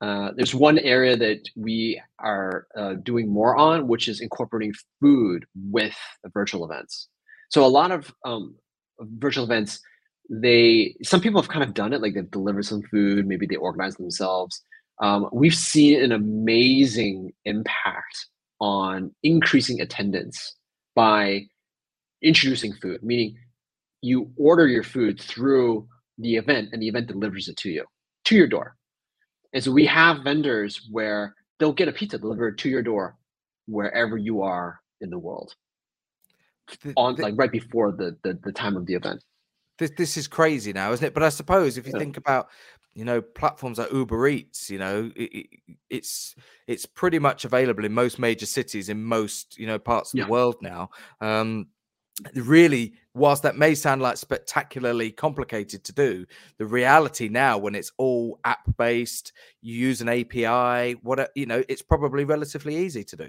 Uh, 0.00 0.30
there's 0.34 0.54
one 0.54 0.78
area 0.78 1.16
that 1.16 1.46
we 1.56 2.00
are 2.18 2.66
uh, 2.76 2.94
doing 3.02 3.28
more 3.28 3.56
on, 3.56 3.86
which 3.86 4.08
is 4.08 4.20
incorporating 4.20 4.72
food 5.00 5.44
with 5.54 5.94
virtual 6.32 6.64
events. 6.64 7.08
So 7.50 7.64
a 7.64 7.66
lot 7.66 7.90
of 7.90 8.12
um, 8.24 8.54
virtual 9.00 9.44
events, 9.44 9.80
they 10.28 10.96
some 11.02 11.20
people 11.20 11.40
have 11.40 11.50
kind 11.50 11.64
of 11.64 11.74
done 11.74 11.92
it, 11.92 12.02
like 12.02 12.14
they've 12.14 12.30
delivered 12.30 12.64
some 12.64 12.82
food, 12.82 13.26
maybe 13.26 13.46
they 13.46 13.56
organize 13.56 13.96
themselves. 13.96 14.62
Um, 15.02 15.28
we've 15.32 15.54
seen 15.54 16.02
an 16.02 16.12
amazing 16.12 17.32
impact 17.44 18.26
on 18.60 19.14
increasing 19.22 19.80
attendance 19.80 20.56
by 20.94 21.46
introducing 22.22 22.74
food, 22.74 23.02
meaning 23.02 23.36
you 24.02 24.30
order 24.36 24.66
your 24.66 24.82
food 24.82 25.20
through 25.20 25.88
the 26.18 26.36
event 26.36 26.68
and 26.72 26.82
the 26.82 26.88
event 26.88 27.06
delivers 27.06 27.48
it 27.48 27.56
to 27.56 27.70
you 27.70 27.84
to 28.24 28.36
your 28.36 28.46
door 28.46 28.76
and 29.52 29.62
so 29.62 29.72
we 29.72 29.86
have 29.86 30.22
vendors 30.22 30.88
where 30.90 31.34
they'll 31.58 31.72
get 31.72 31.88
a 31.88 31.92
pizza 31.92 32.18
delivered 32.18 32.58
to 32.58 32.68
your 32.68 32.82
door 32.82 33.16
wherever 33.66 34.16
you 34.16 34.42
are 34.42 34.80
in 35.00 35.10
the 35.10 35.18
world. 35.18 35.54
On 36.96 37.14
like 37.16 37.34
right 37.36 37.52
before 37.52 37.92
the, 37.92 38.16
the 38.22 38.38
the 38.42 38.52
time 38.52 38.76
of 38.76 38.86
the 38.86 38.94
event. 38.94 39.24
This 39.78 39.90
this 39.96 40.16
is 40.16 40.28
crazy 40.28 40.72
now, 40.72 40.92
isn't 40.92 41.06
it? 41.06 41.14
But 41.14 41.22
I 41.22 41.28
suppose 41.28 41.78
if 41.78 41.86
you 41.86 41.92
yeah. 41.94 42.00
think 42.00 42.16
about 42.16 42.48
you 42.94 43.04
know 43.04 43.20
platforms 43.20 43.78
like 43.78 43.92
Uber 43.92 44.28
Eats, 44.28 44.70
you 44.70 44.78
know 44.78 45.10
it, 45.16 45.22
it, 45.22 45.46
it's 45.88 46.34
it's 46.66 46.86
pretty 46.86 47.18
much 47.18 47.44
available 47.44 47.84
in 47.84 47.92
most 47.92 48.18
major 48.18 48.46
cities 48.46 48.88
in 48.88 49.02
most 49.02 49.58
you 49.58 49.66
know 49.66 49.78
parts 49.78 50.12
of 50.12 50.18
yeah. 50.18 50.24
the 50.24 50.30
world 50.30 50.56
now. 50.60 50.90
Um, 51.20 51.68
really 52.34 52.94
whilst 53.14 53.42
that 53.42 53.56
may 53.56 53.74
sound 53.74 54.02
like 54.02 54.16
spectacularly 54.16 55.10
complicated 55.10 55.82
to 55.84 55.92
do 55.92 56.26
the 56.58 56.66
reality 56.66 57.28
now 57.28 57.58
when 57.58 57.74
it's 57.74 57.92
all 57.98 58.38
app 58.44 58.60
based 58.76 59.32
you 59.62 59.74
use 59.74 60.00
an 60.00 60.08
api 60.08 60.92
what 61.02 61.30
you 61.34 61.46
know 61.46 61.62
it's 61.68 61.82
probably 61.82 62.24
relatively 62.24 62.76
easy 62.76 63.02
to 63.02 63.16
do 63.16 63.28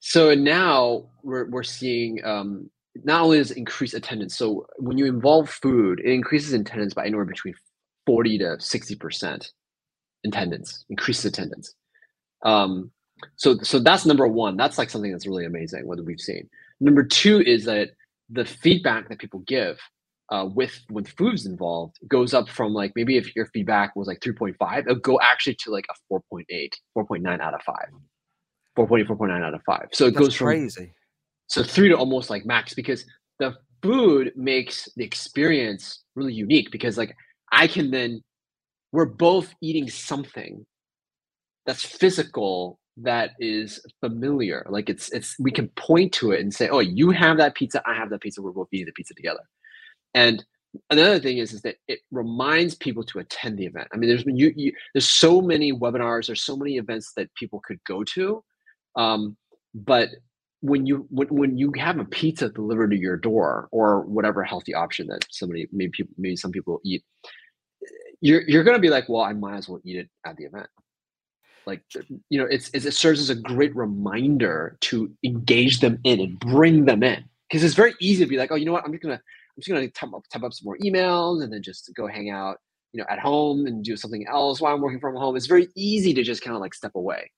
so 0.00 0.34
now 0.34 1.04
we're, 1.22 1.48
we're 1.50 1.62
seeing 1.62 2.24
um, 2.24 2.70
not 3.04 3.22
only 3.22 3.38
is 3.38 3.50
increased 3.50 3.94
attendance 3.94 4.36
so 4.36 4.66
when 4.78 4.98
you 4.98 5.06
involve 5.06 5.48
food 5.48 6.00
it 6.00 6.10
increases 6.12 6.52
attendance 6.52 6.94
by 6.94 7.06
anywhere 7.06 7.24
between 7.24 7.54
40 8.06 8.38
to 8.38 8.60
60 8.60 8.96
percent 8.96 9.52
attendance 10.26 10.84
increases 10.88 11.26
attendance. 11.26 11.74
Um, 12.44 12.90
so 13.36 13.58
so 13.62 13.78
that's 13.78 14.06
number 14.06 14.26
one. 14.26 14.56
That's 14.56 14.78
like 14.78 14.90
something 14.90 15.10
that's 15.10 15.26
really 15.26 15.44
amazing 15.44 15.86
what 15.86 16.04
we've 16.04 16.20
seen. 16.20 16.48
Number 16.80 17.02
two 17.02 17.40
is 17.40 17.64
that 17.64 17.90
the 18.30 18.44
feedback 18.44 19.08
that 19.08 19.18
people 19.18 19.40
give 19.40 19.78
uh, 20.30 20.46
with 20.54 20.78
when 20.90 21.04
food's 21.04 21.46
involved 21.46 21.96
goes 22.06 22.34
up 22.34 22.48
from 22.48 22.72
like 22.72 22.92
maybe 22.94 23.16
if 23.16 23.34
your 23.34 23.46
feedback 23.46 23.96
was 23.96 24.06
like 24.06 24.20
3.5, 24.20 24.78
it'll 24.80 24.96
go 24.96 25.18
actually 25.20 25.56
to 25.60 25.70
like 25.70 25.86
a 25.90 26.14
4.8, 26.14 26.72
4.9 26.96 27.40
out 27.40 27.54
of 27.54 27.62
5. 27.62 27.76
4.8, 28.86 29.06
4.9 29.06 29.42
out 29.42 29.54
of 29.54 29.62
5. 29.64 29.88
So 29.92 30.06
it 30.06 30.14
That's 30.14 30.20
goes 30.20 30.34
from 30.34 30.46
crazy. 30.46 30.92
So 31.48 31.62
three 31.62 31.88
to 31.88 31.96
almost 31.96 32.30
like 32.30 32.44
max 32.44 32.74
because 32.74 33.04
the 33.38 33.56
food 33.82 34.32
makes 34.36 34.88
the 34.96 35.04
experience 35.04 36.04
really 36.14 36.34
unique 36.34 36.70
because 36.70 36.98
like 36.98 37.16
I 37.52 37.66
can 37.66 37.90
then 37.90 38.22
we're 38.92 39.06
both 39.06 39.54
eating 39.62 39.88
something 39.88 40.66
that's 41.66 41.84
physical 41.84 42.78
that 42.98 43.32
is 43.38 43.84
familiar. 44.00 44.66
Like 44.68 44.88
it's 44.88 45.10
it's 45.12 45.36
we 45.38 45.50
can 45.50 45.68
point 45.68 46.12
to 46.14 46.32
it 46.32 46.40
and 46.40 46.52
say, 46.52 46.68
"Oh, 46.68 46.80
you 46.80 47.10
have 47.10 47.36
that 47.38 47.54
pizza, 47.54 47.82
I 47.86 47.94
have 47.94 48.10
that 48.10 48.20
pizza. 48.20 48.42
We're 48.42 48.52
both 48.52 48.68
eating 48.72 48.86
the 48.86 48.92
pizza 48.92 49.14
together." 49.14 49.40
And 50.14 50.44
another 50.90 51.18
thing 51.18 51.38
is 51.38 51.52
is 51.52 51.62
that 51.62 51.76
it 51.86 52.00
reminds 52.10 52.74
people 52.74 53.04
to 53.04 53.20
attend 53.20 53.58
the 53.58 53.66
event. 53.66 53.88
I 53.92 53.96
mean, 53.96 54.08
there's 54.08 54.24
you, 54.26 54.52
you 54.56 54.72
there's 54.94 55.08
so 55.08 55.40
many 55.40 55.72
webinars, 55.72 56.26
there's 56.26 56.42
so 56.42 56.56
many 56.56 56.76
events 56.76 57.12
that 57.16 57.32
people 57.34 57.60
could 57.66 57.78
go 57.84 58.02
to, 58.04 58.42
um, 58.96 59.36
but 59.74 60.10
when 60.60 60.86
you 60.86 61.06
when, 61.10 61.28
when 61.28 61.58
you 61.58 61.72
have 61.76 61.98
a 61.98 62.04
pizza 62.04 62.48
delivered 62.48 62.90
to 62.90 62.98
your 62.98 63.16
door 63.16 63.68
or 63.70 64.02
whatever 64.02 64.42
healthy 64.42 64.74
option 64.74 65.06
that 65.08 65.24
somebody 65.30 65.68
maybe 65.72 65.90
people 65.92 66.14
maybe 66.18 66.36
some 66.36 66.50
people 66.50 66.80
eat, 66.84 67.04
you're 68.20 68.42
you're 68.42 68.64
gonna 68.64 68.78
be 68.78 68.90
like, 68.90 69.08
well, 69.08 69.22
I 69.22 69.32
might 69.32 69.56
as 69.56 69.68
well 69.68 69.80
eat 69.84 69.96
it 69.96 70.08
at 70.26 70.36
the 70.36 70.44
event. 70.44 70.66
Like 71.66 71.82
you 72.28 72.40
know 72.40 72.46
it's, 72.46 72.70
it's, 72.72 72.86
it 72.86 72.94
serves 72.94 73.20
as 73.20 73.30
a 73.30 73.34
great 73.34 73.76
reminder 73.76 74.78
to 74.82 75.12
engage 75.22 75.80
them 75.80 75.98
in 76.04 76.20
and 76.20 76.38
bring 76.40 76.86
them 76.86 77.02
in. 77.02 77.24
Because 77.48 77.64
it's 77.64 77.74
very 77.74 77.94
easy 78.00 78.24
to 78.24 78.28
be 78.28 78.36
like 78.36 78.50
oh 78.50 78.56
you 78.56 78.64
know 78.64 78.72
what? 78.72 78.84
I'm 78.84 78.92
just 78.92 79.02
gonna 79.02 79.14
i'm 79.14 79.60
just 79.60 79.68
gonna 79.68 79.88
type 79.88 80.14
up, 80.14 80.22
type 80.32 80.42
up 80.42 80.52
some 80.52 80.64
more 80.64 80.78
emails 80.84 81.42
and 81.42 81.52
then 81.52 81.62
just 81.62 81.90
go 81.94 82.06
hang 82.06 82.30
out 82.30 82.56
you 82.92 82.98
know 82.98 83.06
at 83.10 83.18
home 83.18 83.66
and 83.66 83.84
do 83.84 83.96
something 83.96 84.26
else 84.26 84.60
while 84.60 84.74
i'm 84.74 84.80
working 84.80 85.00
from 85.00 85.14
home. 85.14 85.36
It's 85.36 85.46
very 85.46 85.68
easy 85.76 86.14
to 86.14 86.22
just 86.22 86.42
kind 86.42 86.56
of 86.56 86.60
like 86.60 86.74
step 86.74 86.92
away 86.94 87.30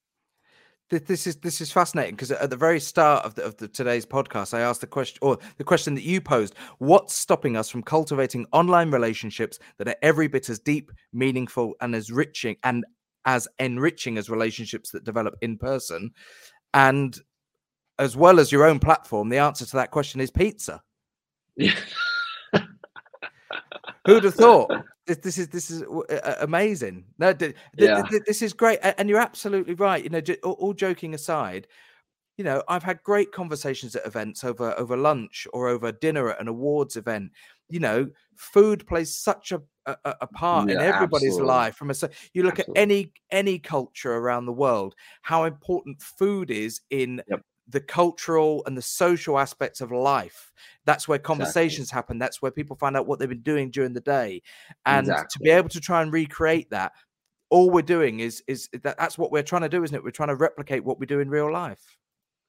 this 0.90 1.26
is 1.26 1.36
this 1.36 1.60
is 1.60 1.70
fascinating 1.70 2.16
because 2.16 2.32
at 2.32 2.50
the 2.50 2.56
very 2.56 2.80
start 2.80 3.24
of, 3.24 3.34
the, 3.36 3.44
of 3.44 3.56
the, 3.56 3.68
today's 3.68 4.04
podcast, 4.04 4.52
I 4.52 4.60
asked 4.60 4.80
the 4.80 4.86
question, 4.86 5.18
or 5.22 5.38
the 5.56 5.64
question 5.64 5.94
that 5.94 6.02
you 6.02 6.20
posed: 6.20 6.54
What's 6.78 7.14
stopping 7.14 7.56
us 7.56 7.70
from 7.70 7.82
cultivating 7.82 8.46
online 8.52 8.90
relationships 8.90 9.58
that 9.78 9.88
are 9.88 9.96
every 10.02 10.26
bit 10.26 10.48
as 10.48 10.58
deep, 10.58 10.90
meaningful, 11.12 11.74
and 11.80 11.94
as 11.94 12.10
enriching 12.10 12.56
and 12.64 12.84
as 13.24 13.46
enriching 13.58 14.18
as 14.18 14.28
relationships 14.28 14.90
that 14.90 15.04
develop 15.04 15.36
in 15.40 15.56
person? 15.56 16.10
And 16.74 17.16
as 17.98 18.16
well 18.16 18.40
as 18.40 18.50
your 18.50 18.64
own 18.64 18.80
platform, 18.80 19.28
the 19.28 19.38
answer 19.38 19.66
to 19.66 19.76
that 19.76 19.92
question 19.92 20.20
is 20.20 20.30
pizza. 20.30 20.82
Yeah. 21.56 21.74
Who'd 24.10 24.24
have 24.24 24.34
thought? 24.36 24.70
This, 25.06 25.18
this 25.18 25.38
is 25.38 25.48
this 25.48 25.70
is 25.70 25.82
uh, 25.82 26.34
amazing. 26.40 27.04
No, 27.18 27.32
th- 27.32 27.54
th- 27.78 28.04
th- 28.10 28.22
this 28.26 28.42
is 28.42 28.52
great, 28.52 28.78
and 28.82 29.08
you're 29.08 29.20
absolutely 29.20 29.74
right. 29.74 30.02
You 30.02 30.10
know, 30.10 30.20
j- 30.20 30.38
all 30.42 30.72
joking 30.74 31.14
aside, 31.14 31.66
you 32.36 32.44
know, 32.44 32.62
I've 32.68 32.82
had 32.82 33.02
great 33.02 33.32
conversations 33.32 33.96
at 33.96 34.06
events 34.06 34.44
over 34.44 34.74
over 34.78 34.96
lunch 34.96 35.46
or 35.52 35.68
over 35.68 35.92
dinner 35.92 36.30
at 36.30 36.40
an 36.40 36.48
awards 36.48 36.96
event. 36.96 37.32
You 37.68 37.80
know, 37.80 38.08
food 38.36 38.86
plays 38.86 39.16
such 39.16 39.52
a 39.52 39.62
a, 39.86 39.96
a 40.04 40.26
part 40.26 40.68
yeah, 40.68 40.76
in 40.76 40.80
everybody's 40.80 41.30
absolutely. 41.30 41.48
life. 41.48 41.76
From 41.76 41.90
a 41.90 41.94
you 42.32 42.42
look 42.42 42.58
absolutely. 42.58 42.80
at 42.80 42.82
any 42.82 43.12
any 43.30 43.58
culture 43.58 44.14
around 44.14 44.46
the 44.46 44.52
world, 44.52 44.94
how 45.22 45.44
important 45.44 46.00
food 46.00 46.50
is 46.50 46.80
in 46.90 47.22
yep 47.28 47.42
the 47.70 47.80
cultural 47.80 48.62
and 48.66 48.76
the 48.76 48.82
social 48.82 49.38
aspects 49.38 49.80
of 49.80 49.92
life. 49.92 50.52
That's 50.86 51.06
where 51.06 51.18
conversations 51.18 51.88
exactly. 51.88 51.96
happen. 51.96 52.18
That's 52.18 52.42
where 52.42 52.50
people 52.50 52.76
find 52.76 52.96
out 52.96 53.06
what 53.06 53.18
they've 53.18 53.28
been 53.28 53.42
doing 53.42 53.70
during 53.70 53.92
the 53.92 54.00
day. 54.00 54.42
And 54.86 55.06
exactly. 55.06 55.28
to 55.32 55.38
be 55.44 55.50
able 55.50 55.68
to 55.70 55.80
try 55.80 56.02
and 56.02 56.12
recreate 56.12 56.70
that, 56.70 56.92
all 57.50 57.70
we're 57.70 57.82
doing 57.82 58.20
is 58.20 58.42
is 58.46 58.68
that 58.82 58.96
that's 58.96 59.18
what 59.18 59.32
we're 59.32 59.42
trying 59.42 59.62
to 59.62 59.68
do, 59.68 59.82
isn't 59.82 59.94
it? 59.94 60.04
We're 60.04 60.10
trying 60.10 60.28
to 60.28 60.36
replicate 60.36 60.84
what 60.84 61.00
we 61.00 61.06
do 61.06 61.20
in 61.20 61.28
real 61.28 61.52
life. 61.52 61.96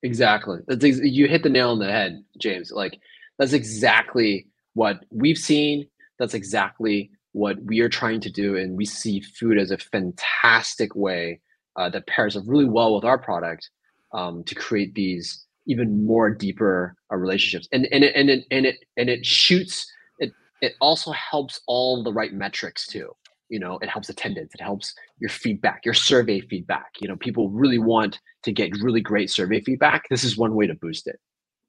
Exactly. 0.03 0.59
That's 0.67 0.83
ex- 0.83 0.99
you 0.99 1.27
hit 1.27 1.43
the 1.43 1.49
nail 1.49 1.71
on 1.71 1.79
the 1.79 1.91
head, 1.91 2.23
James. 2.39 2.71
Like 2.71 2.97
that's 3.37 3.53
exactly 3.53 4.47
what 4.73 5.03
we've 5.11 5.37
seen. 5.37 5.87
That's 6.19 6.33
exactly 6.33 7.11
what 7.33 7.61
we 7.63 7.79
are 7.79 7.89
trying 7.89 8.21
to 8.21 8.29
do, 8.29 8.57
and 8.57 8.77
we 8.77 8.85
see 8.85 9.21
food 9.21 9.57
as 9.57 9.71
a 9.71 9.77
fantastic 9.77 10.95
way 10.95 11.41
uh, 11.75 11.89
that 11.89 12.07
pairs 12.07 12.37
up 12.37 12.43
really 12.45 12.65
well 12.65 12.95
with 12.95 13.05
our 13.05 13.17
product 13.17 13.69
um, 14.13 14.43
to 14.45 14.55
create 14.55 14.93
these 14.95 15.45
even 15.67 16.05
more 16.05 16.29
deeper 16.29 16.95
uh, 17.11 17.15
relationships. 17.15 17.67
And 17.71 17.87
and 17.91 18.03
it, 18.03 18.15
and 18.15 18.29
it 18.29 18.45
and 18.51 18.65
it 18.65 18.77
and 18.97 19.09
it 19.09 19.25
shoots 19.25 19.91
it 20.19 20.31
it 20.61 20.73
also 20.81 21.11
helps 21.11 21.61
all 21.67 22.03
the 22.03 22.13
right 22.13 22.33
metrics 22.33 22.87
too. 22.87 23.11
You 23.49 23.59
know 23.59 23.79
it 23.81 23.89
helps 23.89 24.09
attendance 24.09 24.53
it 24.53 24.61
helps 24.61 24.93
your 25.19 25.29
feedback 25.29 25.85
your 25.85 25.93
survey 25.93 26.41
feedback. 26.41 26.91
You 26.99 27.07
know 27.07 27.15
people 27.15 27.49
really 27.49 27.79
want 27.79 28.19
to 28.43 28.51
get 28.51 28.71
really 28.81 29.01
great 29.01 29.29
survey 29.29 29.61
feedback. 29.61 30.07
This 30.09 30.23
is 30.23 30.37
one 30.37 30.55
way 30.55 30.67
to 30.67 30.75
boost 30.75 31.07
it. 31.07 31.19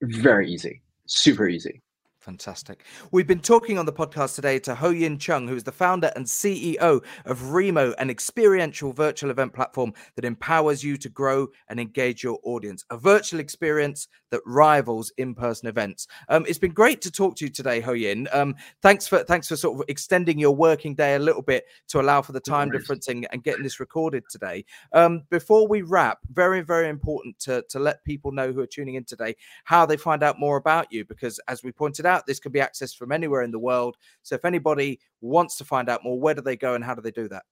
Very 0.02 0.50
easy 0.50 0.82
super 1.06 1.48
easy 1.48 1.82
Fantastic. 2.22 2.84
We've 3.10 3.26
been 3.26 3.40
talking 3.40 3.78
on 3.78 3.86
the 3.86 3.92
podcast 3.92 4.36
today 4.36 4.60
to 4.60 4.76
Ho 4.76 4.90
Yin 4.90 5.18
Chung, 5.18 5.48
who 5.48 5.56
is 5.56 5.64
the 5.64 5.72
founder 5.72 6.12
and 6.14 6.24
CEO 6.24 7.02
of 7.24 7.50
Remo, 7.50 7.94
an 7.98 8.10
experiential 8.10 8.92
virtual 8.92 9.32
event 9.32 9.52
platform 9.52 9.92
that 10.14 10.24
empowers 10.24 10.84
you 10.84 10.96
to 10.98 11.08
grow 11.08 11.48
and 11.66 11.80
engage 11.80 12.22
your 12.22 12.38
audience. 12.44 12.84
A 12.90 12.96
virtual 12.96 13.40
experience 13.40 14.06
that 14.30 14.40
rivals 14.46 15.12
in-person 15.18 15.68
events. 15.68 16.06
Um, 16.28 16.46
it's 16.48 16.60
been 16.60 16.72
great 16.72 17.00
to 17.02 17.10
talk 17.10 17.34
to 17.36 17.44
you 17.44 17.50
today, 17.50 17.80
Ho 17.80 17.92
Yin. 17.92 18.28
Um, 18.32 18.54
thanks 18.82 19.08
for 19.08 19.24
thanks 19.24 19.48
for 19.48 19.56
sort 19.56 19.80
of 19.80 19.84
extending 19.88 20.38
your 20.38 20.54
working 20.54 20.94
day 20.94 21.16
a 21.16 21.18
little 21.18 21.42
bit 21.42 21.64
to 21.88 22.00
allow 22.00 22.22
for 22.22 22.30
the 22.30 22.40
time 22.40 22.68
no 22.68 22.78
differencing 22.78 23.26
and 23.32 23.42
getting 23.42 23.64
this 23.64 23.80
recorded 23.80 24.22
today. 24.30 24.64
Um, 24.92 25.24
before 25.28 25.66
we 25.66 25.82
wrap, 25.82 26.20
very 26.32 26.60
very 26.60 26.88
important 26.88 27.40
to 27.40 27.64
to 27.68 27.80
let 27.80 28.04
people 28.04 28.30
know 28.30 28.52
who 28.52 28.60
are 28.60 28.66
tuning 28.66 28.94
in 28.94 29.04
today 29.04 29.34
how 29.64 29.84
they 29.84 29.96
find 29.96 30.22
out 30.22 30.38
more 30.38 30.56
about 30.56 30.92
you, 30.92 31.04
because 31.04 31.40
as 31.48 31.64
we 31.64 31.72
pointed 31.72 32.06
out 32.06 32.11
out. 32.12 32.26
This 32.26 32.40
can 32.40 32.52
be 32.52 32.60
accessed 32.60 32.96
from 32.96 33.12
anywhere 33.12 33.42
in 33.42 33.50
the 33.50 33.58
world. 33.58 33.96
So 34.22 34.34
if 34.34 34.44
anybody 34.44 35.00
wants 35.20 35.56
to 35.56 35.64
find 35.64 35.88
out 35.88 36.04
more, 36.04 36.18
where 36.18 36.34
do 36.34 36.42
they 36.42 36.56
go 36.56 36.74
and 36.74 36.84
how 36.84 36.94
do 36.94 37.02
they 37.02 37.10
do 37.10 37.28
that? 37.28 37.44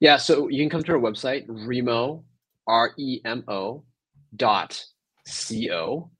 Yeah, 0.00 0.16
so 0.16 0.48
you 0.48 0.62
can 0.62 0.70
come 0.70 0.82
to 0.82 0.92
our 0.92 0.98
website, 0.98 1.44
Remo, 1.48 2.24
R 2.66 2.92
E 2.98 3.20
M 3.24 3.44
O 3.48 3.84
dot 4.34 4.84
C 5.26 5.70
O. 5.70 6.10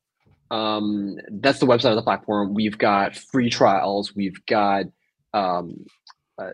Um, 0.51 1.17
that's 1.31 1.61
the 1.61 1.67
website 1.67 1.91
of 1.91 1.97
the 1.97 2.03
platform. 2.03 2.55
We've 2.55 2.77
got 2.77 3.17
free 3.17 3.49
trials. 3.49 4.15
We've 4.15 4.45
got 4.47 4.85
um, 5.33 5.87
uh, 6.39 6.51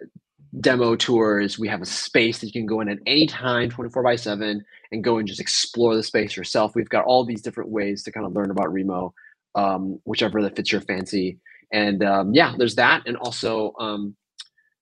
demo 0.61 0.97
tours. 0.97 1.59
We 1.59 1.69
have 1.69 1.83
a 1.83 1.87
space 1.87 2.39
that 2.39 2.47
you 2.47 2.53
can 2.53 2.67
go 2.67 2.81
in 2.81 2.89
at 2.89 2.99
any 3.07 3.27
time, 3.27 3.71
24 3.71 4.03
by 4.03 4.17
7, 4.17 4.65
and 4.93 5.05
go 5.05 5.19
and 5.19 5.27
just 5.27 5.41
explore 5.41 5.95
the 5.95 6.03
space 6.03 6.37
yourself. 6.37 6.75
We've 6.75 6.89
got 6.89 7.05
all 7.05 7.25
these 7.25 7.43
different 7.43 7.71
ways 7.71 8.03
to 8.05 8.13
kind 8.13 8.25
of 8.25 8.33
learn 8.33 8.51
about 8.51 8.73
Remo 8.73 9.15
um, 9.59 10.01
whichever 10.05 10.43
that 10.43 10.57
fits 10.57 10.71
your 10.71 10.81
fancy. 10.83 11.39
And 11.73 12.03
um, 12.05 12.33
yeah, 12.33 12.55
there's 12.57 12.77
that, 12.77 13.03
and 13.07 13.17
also 13.19 13.73
um, 13.79 14.17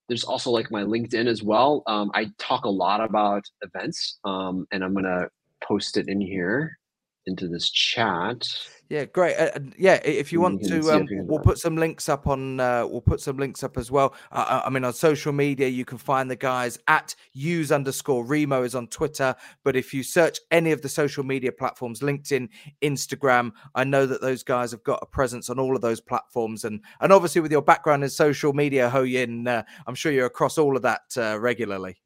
there's 0.08 0.24
also 0.24 0.50
like 0.50 0.70
my 0.70 0.82
LinkedIn 0.82 1.26
as 1.26 1.42
well. 1.42 1.82
Um, 1.86 2.10
I 2.14 2.30
talk 2.38 2.64
a 2.64 2.70
lot 2.70 3.00
about 3.02 3.42
events, 3.62 4.18
um, 4.24 4.66
and 4.70 4.84
I'm 4.84 4.94
gonna 4.94 5.28
post 5.66 5.96
it 5.96 6.08
in 6.08 6.20
here 6.20 6.78
into 7.26 7.48
this 7.48 7.70
chat. 7.70 8.46
Yeah, 8.88 9.04
great. 9.04 9.36
Uh, 9.36 9.58
yeah, 9.76 9.94
if 10.04 10.32
you 10.32 10.40
want 10.40 10.62
to, 10.64 10.78
um, 10.92 11.08
we'll 11.10 11.40
put 11.40 11.58
some 11.58 11.76
links 11.76 12.08
up 12.08 12.28
on. 12.28 12.60
Uh, 12.60 12.86
we'll 12.86 13.00
put 13.00 13.20
some 13.20 13.36
links 13.36 13.64
up 13.64 13.76
as 13.76 13.90
well. 13.90 14.14
Uh, 14.30 14.62
I 14.64 14.70
mean, 14.70 14.84
on 14.84 14.92
social 14.92 15.32
media, 15.32 15.66
you 15.66 15.84
can 15.84 15.98
find 15.98 16.30
the 16.30 16.36
guys 16.36 16.78
at 16.86 17.16
use 17.32 17.72
underscore 17.72 18.24
Remo 18.24 18.62
is 18.62 18.76
on 18.76 18.86
Twitter. 18.86 19.34
But 19.64 19.74
if 19.74 19.92
you 19.92 20.04
search 20.04 20.38
any 20.52 20.70
of 20.70 20.82
the 20.82 20.88
social 20.88 21.24
media 21.24 21.50
platforms, 21.50 21.98
LinkedIn, 21.98 22.48
Instagram, 22.80 23.50
I 23.74 23.82
know 23.82 24.06
that 24.06 24.20
those 24.20 24.44
guys 24.44 24.70
have 24.70 24.84
got 24.84 25.00
a 25.02 25.06
presence 25.06 25.50
on 25.50 25.58
all 25.58 25.74
of 25.74 25.82
those 25.82 26.00
platforms. 26.00 26.62
And 26.62 26.80
and 27.00 27.12
obviously, 27.12 27.40
with 27.40 27.50
your 27.50 27.62
background 27.62 28.04
in 28.04 28.10
social 28.10 28.52
media, 28.52 28.88
Ho 28.88 29.02
Yin, 29.02 29.48
uh, 29.48 29.64
I'm 29.88 29.96
sure 29.96 30.12
you're 30.12 30.26
across 30.26 30.58
all 30.58 30.76
of 30.76 30.82
that 30.82 31.02
uh, 31.16 31.40
regularly. 31.40 31.96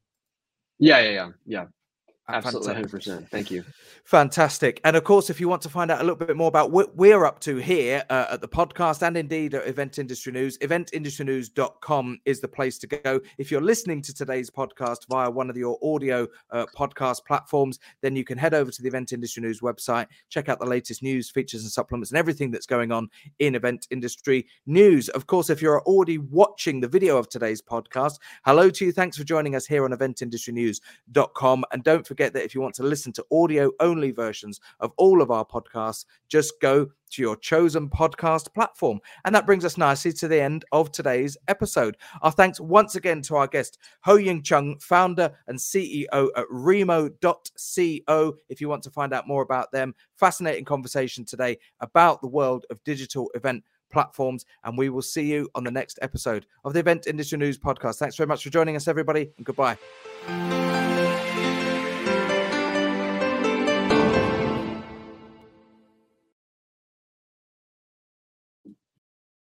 Yeah, 0.79 0.99
yeah, 1.01 1.11
yeah, 1.11 1.29
yeah. 1.45 1.65
Absolutely, 2.29 2.73
hundred 2.73 2.91
percent. 2.91 3.29
Thank 3.29 3.51
you. 3.51 3.63
Fantastic. 4.05 4.79
And 4.83 4.95
of 4.95 5.03
course, 5.03 5.29
if 5.29 5.39
you 5.39 5.47
want 5.47 5.61
to 5.63 5.69
find 5.69 5.91
out 5.91 5.99
a 5.99 6.03
little 6.03 6.15
bit 6.15 6.35
more 6.35 6.47
about 6.47 6.71
what 6.71 6.95
we're 6.95 7.25
up 7.25 7.39
to 7.41 7.57
here 7.57 8.03
uh, 8.09 8.27
at 8.31 8.41
the 8.41 8.47
podcast 8.47 9.05
and 9.05 9.17
indeed 9.17 9.53
at 9.53 9.67
Event 9.67 9.99
Industry 9.99 10.31
News, 10.31 10.57
eventindustrynews.com 10.59 12.19
is 12.25 12.39
the 12.39 12.47
place 12.47 12.77
to 12.79 12.87
go. 12.87 13.19
If 13.37 13.51
you're 13.51 13.61
listening 13.61 14.01
to 14.03 14.13
today's 14.13 14.49
podcast 14.49 15.07
via 15.09 15.29
one 15.29 15.49
of 15.49 15.57
your 15.57 15.77
audio 15.83 16.27
uh, 16.51 16.65
podcast 16.75 17.25
platforms, 17.25 17.79
then 18.01 18.15
you 18.15 18.23
can 18.23 18.37
head 18.37 18.53
over 18.53 18.71
to 18.71 18.81
the 18.81 18.87
Event 18.87 19.13
Industry 19.13 19.41
News 19.41 19.61
website, 19.61 20.07
check 20.29 20.49
out 20.49 20.59
the 20.59 20.65
latest 20.65 21.03
news, 21.03 21.29
features, 21.29 21.63
and 21.63 21.71
supplements, 21.71 22.11
and 22.11 22.17
everything 22.17 22.51
that's 22.51 22.65
going 22.65 22.91
on 22.91 23.09
in 23.39 23.55
event 23.55 23.87
industry 23.91 24.47
news. 24.65 25.09
Of 25.09 25.27
course, 25.27 25.49
if 25.49 25.61
you're 25.61 25.81
already 25.81 26.17
watching 26.17 26.79
the 26.79 26.87
video 26.87 27.17
of 27.17 27.29
today's 27.29 27.61
podcast, 27.61 28.19
hello 28.45 28.69
to 28.69 28.85
you. 28.85 28.91
Thanks 28.91 29.17
for 29.17 29.23
joining 29.23 29.55
us 29.55 29.65
here 29.65 29.83
on 29.85 29.91
eventindustrynews.com. 29.91 31.65
And 31.71 31.83
don't 31.83 32.05
forget 32.11 32.33
that 32.33 32.43
if 32.43 32.53
you 32.53 32.59
want 32.59 32.75
to 32.75 32.83
listen 32.83 33.13
to 33.13 33.25
audio 33.31 33.71
only 33.79 34.11
versions 34.11 34.59
of 34.81 34.91
all 34.97 35.21
of 35.21 35.31
our 35.31 35.45
podcasts, 35.45 36.03
just 36.27 36.59
go 36.59 36.89
to 37.11 37.21
your 37.21 37.37
chosen 37.37 37.89
podcast 37.89 38.53
platform. 38.53 38.99
And 39.23 39.33
that 39.33 39.45
brings 39.45 39.63
us 39.63 39.77
nicely 39.77 40.11
to 40.11 40.27
the 40.27 40.41
end 40.41 40.65
of 40.73 40.91
today's 40.91 41.37
episode. 41.47 41.95
Our 42.21 42.31
thanks 42.31 42.59
once 42.59 42.95
again 42.95 43.21
to 43.23 43.37
our 43.37 43.47
guest, 43.47 43.77
Ho 44.01 44.15
Yin 44.15 44.43
Chung, 44.43 44.77
founder 44.79 45.31
and 45.47 45.57
CEO 45.57 46.27
at 46.35 46.45
Remo.co. 46.49 48.35
If 48.49 48.59
you 48.59 48.67
want 48.67 48.83
to 48.83 48.91
find 48.91 49.13
out 49.13 49.25
more 49.25 49.41
about 49.41 49.71
them, 49.71 49.95
fascinating 50.17 50.65
conversation 50.65 51.23
today 51.23 51.59
about 51.79 52.21
the 52.21 52.27
world 52.27 52.65
of 52.69 52.83
digital 52.83 53.31
event 53.35 53.63
platforms. 53.89 54.45
And 54.65 54.77
we 54.77 54.89
will 54.89 55.01
see 55.01 55.31
you 55.31 55.49
on 55.55 55.63
the 55.63 55.71
next 55.71 55.97
episode 56.01 56.45
of 56.65 56.73
the 56.73 56.79
Event 56.79 57.07
Industry 57.07 57.37
News 57.37 57.57
Podcast. 57.57 57.99
Thanks 57.99 58.17
very 58.17 58.27
much 58.27 58.43
for 58.43 58.49
joining 58.49 58.75
us, 58.75 58.89
everybody, 58.89 59.31
and 59.37 59.45
goodbye. 59.45 59.77